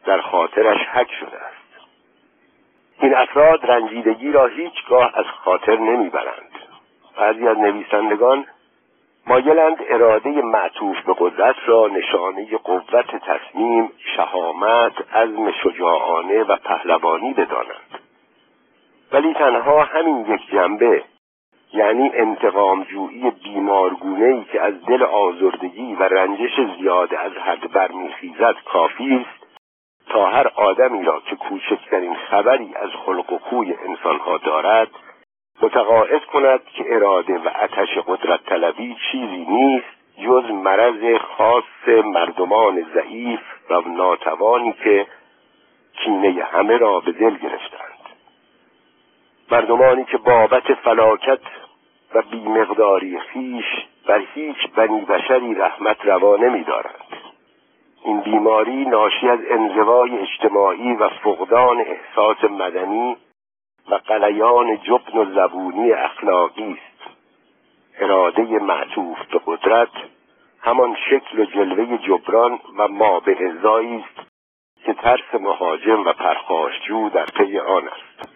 در 0.06 0.20
خاطرش 0.20 0.80
حک 0.92 1.12
شده 1.20 1.36
است. 1.36 1.86
این 3.00 3.14
افراد 3.14 3.70
رنجیدگی 3.70 4.32
را 4.32 4.46
هیچگاه 4.46 5.10
از 5.14 5.26
خاطر 5.26 5.76
نمی‌برند. 5.76 6.53
بعضی 7.16 7.48
از 7.48 7.58
نویسندگان 7.58 8.46
مایلند 9.26 9.76
اراده 9.88 10.30
معطوف 10.30 11.00
به 11.06 11.14
قدرت 11.18 11.56
را 11.66 11.88
نشانه 11.88 12.56
قوت 12.56 13.16
تصمیم 13.16 13.90
شهامت 14.16 15.14
عزم 15.14 15.50
شجاعانه 15.50 16.42
و 16.42 16.56
پهلوانی 16.56 17.34
بدانند. 17.34 18.00
ولی 19.12 19.34
تنها 19.34 19.82
همین 19.82 20.26
یک 20.26 20.50
جنبه 20.50 21.04
یعنی 21.72 22.10
انتقامجویی 22.14 23.30
بیمارگونه 23.30 24.24
ای 24.24 24.44
که 24.44 24.62
از 24.62 24.84
دل 24.86 25.02
آزردگی 25.02 25.94
و 25.94 26.02
رنجش 26.02 26.60
زیاده 26.78 27.18
از 27.18 27.32
حد 27.32 27.72
برمیخیزد 27.72 28.54
کافی 28.64 29.14
است 29.14 29.44
تا 30.08 30.26
هر 30.26 30.48
آدمی 30.54 31.04
را 31.04 31.20
که 31.20 31.36
کوچکترین 31.36 32.14
خبری 32.14 32.74
از 32.74 32.90
خلق 33.06 33.32
و 33.32 33.38
خوی 33.38 33.74
انسانها 33.88 34.38
دارد 34.38 34.88
متقاعد 35.64 36.24
کند 36.24 36.60
که 36.64 36.84
اراده 36.88 37.38
و 37.38 37.50
اتش 37.62 37.98
قدرت 38.06 38.44
طلبی 38.44 38.96
چیزی 39.10 39.46
نیست 39.48 39.86
جز 40.24 40.50
مرض 40.50 41.20
خاص 41.20 41.88
مردمان 42.04 42.86
ضعیف 42.94 43.40
و 43.70 43.80
ناتوانی 43.80 44.72
که 44.72 45.06
کینه 45.92 46.44
همه 46.44 46.76
را 46.76 47.00
به 47.00 47.12
دل 47.12 47.36
گرفتند. 47.36 47.98
مردمانی 49.50 50.04
که 50.04 50.16
بابت 50.16 50.74
فلاکت 50.74 51.40
و 52.14 52.22
بیمقداری 52.22 53.18
خیش 53.18 53.64
بر 54.06 54.22
هیچ 54.34 54.68
بنی 54.76 55.00
بشری 55.00 55.54
رحمت 55.54 55.96
روا 56.04 56.36
نمیدارند. 56.36 57.14
این 58.04 58.20
بیماری 58.20 58.84
ناشی 58.84 59.28
از 59.28 59.38
انزوای 59.50 60.18
اجتماعی 60.18 60.92
و 60.92 61.08
فقدان 61.08 61.80
احساس 61.80 62.44
مدنی 62.44 63.16
و 63.88 63.94
قلیان 63.94 64.76
جبن 64.76 65.18
و 65.18 65.24
زبونی 65.34 65.92
اخلاقی 65.92 66.72
است. 66.72 67.16
اراده 67.98 68.42
معطوف 68.42 69.18
به 69.32 69.40
قدرت 69.46 69.92
همان 70.62 70.96
شکل 71.10 71.38
و 71.38 71.44
جلوه 71.44 71.98
جبران 71.98 72.60
و 72.78 72.88
ما 72.88 73.20
به 73.20 73.36
است 73.72 74.34
که 74.84 74.94
ترس 74.94 75.34
مهاجم 75.40 76.04
و 76.04 76.12
پرخاشجو 76.12 77.08
در 77.08 77.24
پی 77.24 77.58
آن 77.58 77.88
است. 77.88 78.28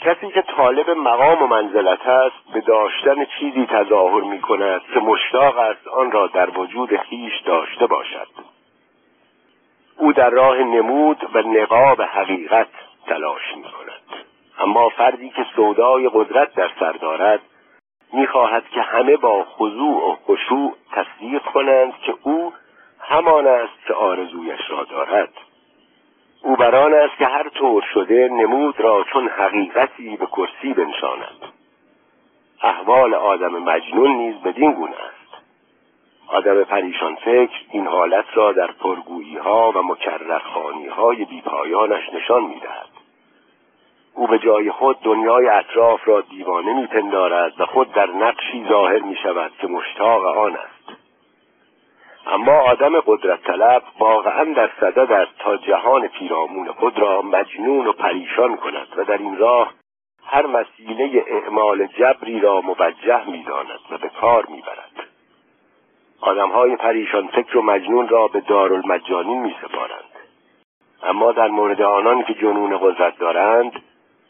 کسی 0.00 0.30
که 0.30 0.42
طالب 0.42 0.90
مقام 0.90 1.42
و 1.42 1.46
منزلت 1.46 2.06
است 2.06 2.52
به 2.54 2.60
داشتن 2.60 3.24
چیزی 3.24 3.66
تظاهر 3.66 4.20
می 4.20 4.40
کند 4.40 4.80
که 4.94 5.00
مشتاق 5.00 5.58
است 5.58 5.88
آن 5.88 6.12
را 6.12 6.26
در 6.26 6.58
وجود 6.58 6.96
خیش 6.96 7.40
داشته 7.46 7.86
باشد. 7.86 8.28
او 9.96 10.12
در 10.12 10.30
راه 10.30 10.58
نمود 10.58 11.30
و 11.34 11.38
نقاب 11.38 12.02
حقیقت 12.02 12.68
تلاش 13.06 13.56
می 13.56 13.62
کند 13.62 14.24
اما 14.58 14.88
فردی 14.88 15.30
که 15.30 15.46
سودای 15.56 16.10
قدرت 16.14 16.54
در 16.54 16.70
سر 16.80 16.92
دارد 16.92 17.40
می‌خواهد 18.12 18.68
که 18.68 18.82
همه 18.82 19.16
با 19.16 19.44
خضوع 19.44 20.10
و 20.10 20.16
خشوع 20.26 20.74
تصدیق 20.92 21.42
کنند 21.42 21.92
که 22.06 22.14
او 22.22 22.52
همان 23.00 23.46
است 23.46 23.86
که 23.86 23.94
آرزویش 23.94 24.60
را 24.70 24.84
دارد. 24.84 25.32
او 26.42 26.56
بران 26.56 26.94
است 26.94 27.16
که 27.18 27.26
هر 27.26 27.48
طور 27.48 27.84
شده 27.94 28.28
نمود 28.28 28.80
را 28.80 29.04
چون 29.12 29.28
حقیقتی 29.28 30.16
به 30.16 30.26
کرسی 30.26 30.74
بنشاند. 30.74 31.52
احوال 32.62 33.14
آدم 33.14 33.52
مجنون 33.52 34.10
نیز 34.10 34.36
بدین 34.42 34.72
گونه 34.72 34.96
است. 34.96 35.19
آدم 36.30 36.64
پریشان 36.64 37.14
فکر 37.14 37.60
این 37.70 37.86
حالت 37.86 38.24
را 38.34 38.52
در 38.52 38.70
پرگویی 38.70 39.36
ها 39.36 39.72
و 39.72 39.82
مکررخانی 39.82 40.86
های 40.86 41.24
بیپایانش 41.24 42.08
نشان 42.14 42.42
می‌دهد. 42.42 42.88
او 44.14 44.26
به 44.26 44.38
جای 44.38 44.70
خود 44.70 45.00
دنیای 45.00 45.48
اطراف 45.48 46.08
را 46.08 46.20
دیوانه 46.20 46.74
میپندارد 46.74 47.60
و 47.60 47.66
خود 47.66 47.92
در 47.92 48.06
نقشی 48.06 48.66
ظاهر 48.68 48.98
می 48.98 49.16
شود 49.16 49.52
که 49.60 49.66
مشتاق 49.66 50.24
آن 50.24 50.56
است. 50.56 50.98
اما 52.26 52.52
آدم 52.52 53.00
قدرت 53.00 53.42
طلب 53.42 53.82
واقعا 53.98 54.44
در 54.44 54.70
صدد 54.80 55.12
است 55.12 55.38
تا 55.38 55.56
جهان 55.56 56.08
پیرامون 56.08 56.72
خود 56.72 56.98
را 56.98 57.22
مجنون 57.22 57.86
و 57.86 57.92
پریشان 57.92 58.56
کند 58.56 58.88
و 58.96 59.04
در 59.04 59.18
این 59.18 59.38
راه 59.38 59.72
هر 60.26 60.46
وسیله 60.46 61.24
اعمال 61.26 61.86
جبری 61.86 62.40
را 62.40 62.60
موجه 62.60 63.30
می‌داند 63.30 63.80
و 63.90 63.98
به 63.98 64.08
کار 64.08 64.46
می‌برد. 64.46 64.79
آدمهای 66.20 66.76
پریشان 66.76 67.26
فکر 67.26 67.58
و 67.58 67.62
مجنون 67.62 68.08
را 68.08 68.28
به 68.28 68.40
دارالمجانین 68.40 69.42
میسپارند. 69.42 70.04
اما 71.02 71.32
در 71.32 71.48
مورد 71.48 71.82
آنان 71.82 72.24
که 72.24 72.34
جنون 72.34 72.78
قدرت 72.78 73.18
دارند 73.18 73.72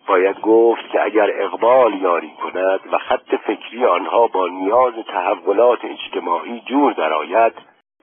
باید 0.07 0.40
گفت 0.40 0.90
که 0.92 1.03
اگر 1.03 1.31
اقبال 1.42 1.94
یاری 1.94 2.31
کند 2.42 2.81
و 2.92 2.98
خط 2.98 3.35
فکری 3.35 3.85
آنها 3.85 4.26
با 4.26 4.48
نیاز 4.48 4.94
تحولات 4.94 5.79
اجتماعی 5.85 6.61
جور 6.61 6.92
درآید 6.92 7.53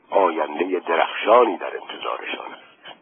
آینده 0.09 0.79
درخشانی 0.79 1.57
در 1.57 1.71
انتظارشان 1.81 2.45
است. 2.51 2.97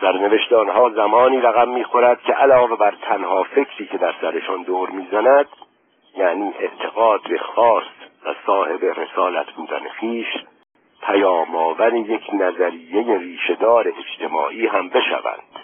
سرنوشت 0.00 0.52
آنها 0.52 0.90
زمانی 0.90 1.40
رقم 1.40 1.68
می‌خورد 1.68 2.22
که 2.22 2.32
علاوه 2.32 2.76
بر 2.76 2.94
تنها 3.02 3.42
فکری 3.42 3.86
که 3.86 3.98
در 3.98 4.14
سرشان 4.20 4.62
دور 4.62 4.90
می‌زند 4.90 5.48
یعنی 6.16 6.54
اعتقاد 6.58 7.20
به 7.28 7.38
خاص 7.38 8.01
و 8.26 8.34
صاحب 8.46 8.84
رسالت 8.84 9.50
بودن 9.50 9.88
خیش 9.88 10.26
پیام 11.02 11.76
یک 12.10 12.30
نظریه 12.32 13.18
ریشهدار 13.18 13.92
اجتماعی 13.98 14.66
هم 14.66 14.88
بشوند 14.88 15.62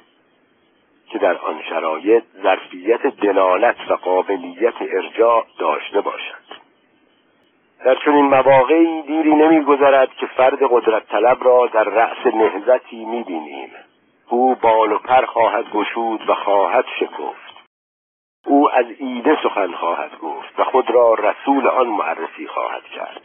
که 1.09 1.19
در 1.19 1.39
آن 1.39 1.63
شرایط 1.69 2.25
ظرفیت 2.43 3.07
دلالت 3.07 3.77
و 3.91 3.95
قابلیت 3.95 4.75
ارجاع 4.81 5.47
داشته 5.59 6.01
باشند 6.01 6.49
در 7.85 7.95
چنین 8.05 8.25
مواقعی 8.25 9.03
دیری 9.03 9.35
نمیگذرد 9.35 10.15
که 10.15 10.27
فرد 10.27 10.59
قدرت 10.71 11.09
طلب 11.09 11.45
را 11.45 11.67
در 11.67 11.85
رأس 11.85 12.35
نهزتی 12.35 13.05
می‌بینیم. 13.05 13.71
او 14.29 14.55
بال 14.55 14.93
و 14.93 14.99
پر 14.99 15.25
خواهد 15.25 15.65
گشود 15.71 16.29
و 16.29 16.35
خواهد 16.35 16.85
شکفت. 17.01 17.58
او 18.47 18.71
از 18.71 18.87
ایده 18.99 19.39
سخن 19.43 19.73
خواهد 19.73 20.19
گفت 20.19 20.61
و 20.61 20.65
خود 20.65 20.91
را 20.91 21.15
رسول 21.15 21.67
آن 21.67 21.87
معرفی 21.87 22.47
خواهد 22.47 22.85
کرد. 22.85 23.23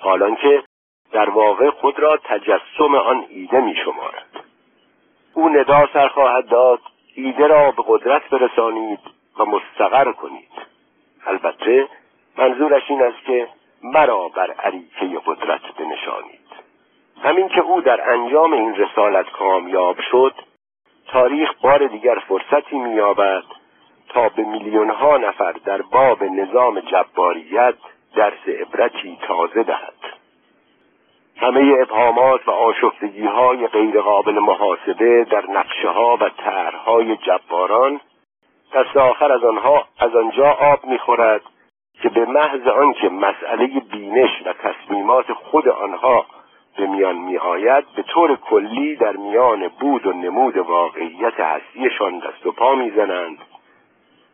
حالان 0.00 0.36
که 0.36 0.62
در 1.12 1.30
واقع 1.30 1.70
خود 1.70 1.98
را 1.98 2.16
تجسم 2.16 2.94
آن 2.94 3.26
ایده 3.28 3.60
می 3.60 3.76
شمارد. 3.84 4.44
او 5.34 5.48
ندا 5.48 5.88
سر 5.92 6.08
خواهد 6.08 6.48
داد 6.48 6.80
ایده 7.14 7.46
را 7.46 7.70
به 7.70 7.82
قدرت 7.86 8.28
برسانید 8.30 9.00
و 9.38 9.44
مستقر 9.44 10.12
کنید. 10.12 10.52
البته 11.26 11.88
منظورش 12.38 12.82
این 12.90 13.02
است 13.02 13.24
که 13.26 13.48
مرا 13.82 14.28
بر 14.28 14.50
عریکه 14.50 15.20
قدرت 15.26 15.62
بنشانید. 15.78 16.42
همین 17.22 17.48
که 17.48 17.60
او 17.60 17.80
در 17.80 18.10
انجام 18.12 18.52
این 18.52 18.74
رسالت 18.74 19.30
کامیاب 19.30 19.96
شد 20.10 20.34
تاریخ 21.06 21.50
بار 21.62 21.86
دیگر 21.86 22.18
فرصتی 22.28 22.78
مییابد 22.78 23.42
تا 24.14 24.28
به 24.28 24.42
میلیونها 24.42 25.16
نفر 25.16 25.52
در 25.52 25.82
باب 25.82 26.24
نظام 26.24 26.80
جباریت 26.80 27.74
درس 28.14 28.48
عبرتی 28.48 29.18
تازه 29.22 29.62
دهد. 29.62 29.94
همه 31.36 31.76
ابهامات 31.82 32.48
و 32.48 32.50
آشفتگی 32.50 33.26
های 33.26 33.66
غیرقابل 33.66 34.38
محاسبه 34.38 35.24
در 35.24 35.50
نقشه 35.50 35.88
ها 35.88 36.16
و 36.20 36.28
طرحهای 36.28 37.16
جباران 37.16 38.00
دست 38.74 38.96
آخر 38.96 39.32
از 39.32 39.44
آنها 39.44 39.84
از 39.98 40.16
آنجا 40.16 40.50
آب 40.50 40.84
می‌خورد 40.84 41.42
که 42.02 42.08
به 42.08 42.24
محض 42.24 42.66
آنکه 42.66 43.08
مسئله 43.08 43.66
بینش 43.66 44.42
و 44.46 44.52
تصمیمات 44.52 45.32
خود 45.32 45.68
آنها 45.68 46.26
به 46.76 46.86
میان 46.86 47.16
می 47.16 47.38
آید 47.38 47.84
به 47.96 48.02
طور 48.02 48.36
کلی 48.36 48.96
در 48.96 49.16
میان 49.16 49.68
بود 49.68 50.06
و 50.06 50.12
نمود 50.12 50.56
واقعیت 50.56 51.40
هستیشان 51.40 52.18
دست 52.18 52.46
و 52.46 52.52
پا 52.52 52.74
می‌زنند. 52.74 53.38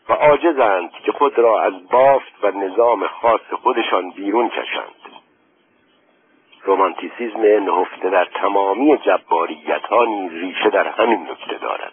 و 0.09 0.13
عاجزند 0.13 0.91
که 0.93 1.13
خود 1.13 1.39
را 1.39 1.63
از 1.63 1.89
بافت 1.89 2.45
و 2.45 2.51
نظام 2.51 3.07
خاص 3.07 3.41
خودشان 3.63 4.11
بیرون 4.11 4.49
کشند. 4.49 4.95
رومانتیسیزم 6.65 7.41
نهفته 7.41 8.11
در 8.11 8.25
تمامی 8.25 8.97
جباریت 8.97 9.83
ها 9.83 10.05
ریشه 10.31 10.71
در 10.71 10.89
همین 10.89 11.29
نکته 11.31 11.59
دارد. 11.59 11.93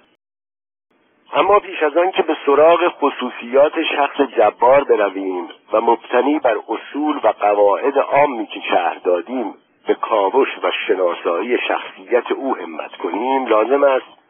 اما 1.34 1.60
پیش 1.60 1.84
از 1.84 1.98
آن 1.98 2.12
که 2.12 2.24
به 2.24 2.38
سراغ 2.46 2.88
خصوصیات 2.88 3.74
شخص 3.96 4.22
جبار 4.22 4.84
برویم 4.84 5.50
و 5.74 5.82
مبتنی 5.82 6.40
بر 6.40 6.56
اصول 6.70 7.20
و 7.24 7.28
قواعد 7.28 7.98
عامی 7.98 8.46
که 8.46 8.60
شهر 8.60 8.96
دادیم 9.04 9.54
به 9.88 9.94
کاوش 9.94 10.48
و 10.64 10.72
شناسایی 10.88 11.58
شخصیت 11.68 12.32
او 12.32 12.58
همت 12.58 12.96
کنیم 12.96 13.46
لازم 13.46 13.84
است 13.84 14.25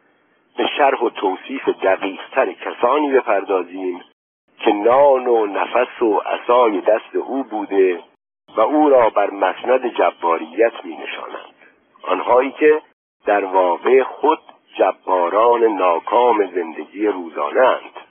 به 0.56 0.66
شرح 0.76 1.00
و 1.00 1.10
توصیف 1.10 1.68
دقیقتر 1.68 2.52
کسانی 2.52 3.12
بپردازیم 3.12 4.00
که 4.58 4.72
نان 4.72 5.26
و 5.26 5.46
نفس 5.46 6.02
و 6.02 6.18
عصای 6.18 6.80
دست 6.80 7.16
او 7.16 7.44
بوده 7.44 8.00
و 8.56 8.60
او 8.60 8.88
را 8.88 9.10
بر 9.10 9.30
مسند 9.30 9.94
جباریت 9.94 10.84
می 10.84 10.96
نشانند 10.96 11.54
آنهایی 12.02 12.50
که 12.50 12.82
در 13.26 13.44
واقع 13.44 14.02
خود 14.02 14.38
جباران 14.74 15.64
ناکام 15.64 16.46
زندگی 16.46 17.06
روزانه 17.06 17.60
اند. 17.60 18.06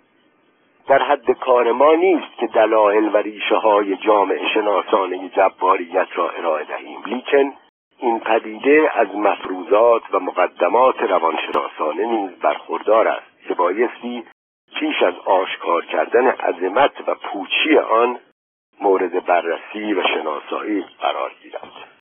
در 0.88 1.04
حد 1.04 1.32
کار 1.32 1.72
ما 1.72 1.94
نیست 1.94 2.38
که 2.40 2.48
دلایل 2.48 3.10
و 3.14 3.18
ریشه 3.18 3.56
های 3.56 3.98
جامعه 3.98 4.48
شناسانه 4.54 5.30
جباریت 5.30 6.08
را 6.16 6.30
ارائه 6.30 6.66
دهیم. 6.66 7.04
لیکن 7.06 7.54
این 7.98 8.20
پدیده 8.20 8.92
از 8.96 9.08
مفروضات 9.16 10.04
و 10.12 10.20
مقدمات 10.20 11.02
روانشناسانه 11.02 12.06
نیز 12.06 12.32
برخوردار 12.40 13.08
است 13.08 13.48
که 13.48 13.54
بایستی 13.54 14.24
پیش 14.80 15.04
از 15.04 15.14
آشکار 15.26 15.86
کردن 15.86 16.28
عظمت 16.28 17.08
و 17.08 17.16
پوچی 17.16 17.78
آن 17.78 18.20
مورد 18.82 19.26
بررسی 19.26 19.94
و 19.94 20.04
شناسایی 20.04 20.86
قرار 21.00 21.32
گیرد. 21.44 21.95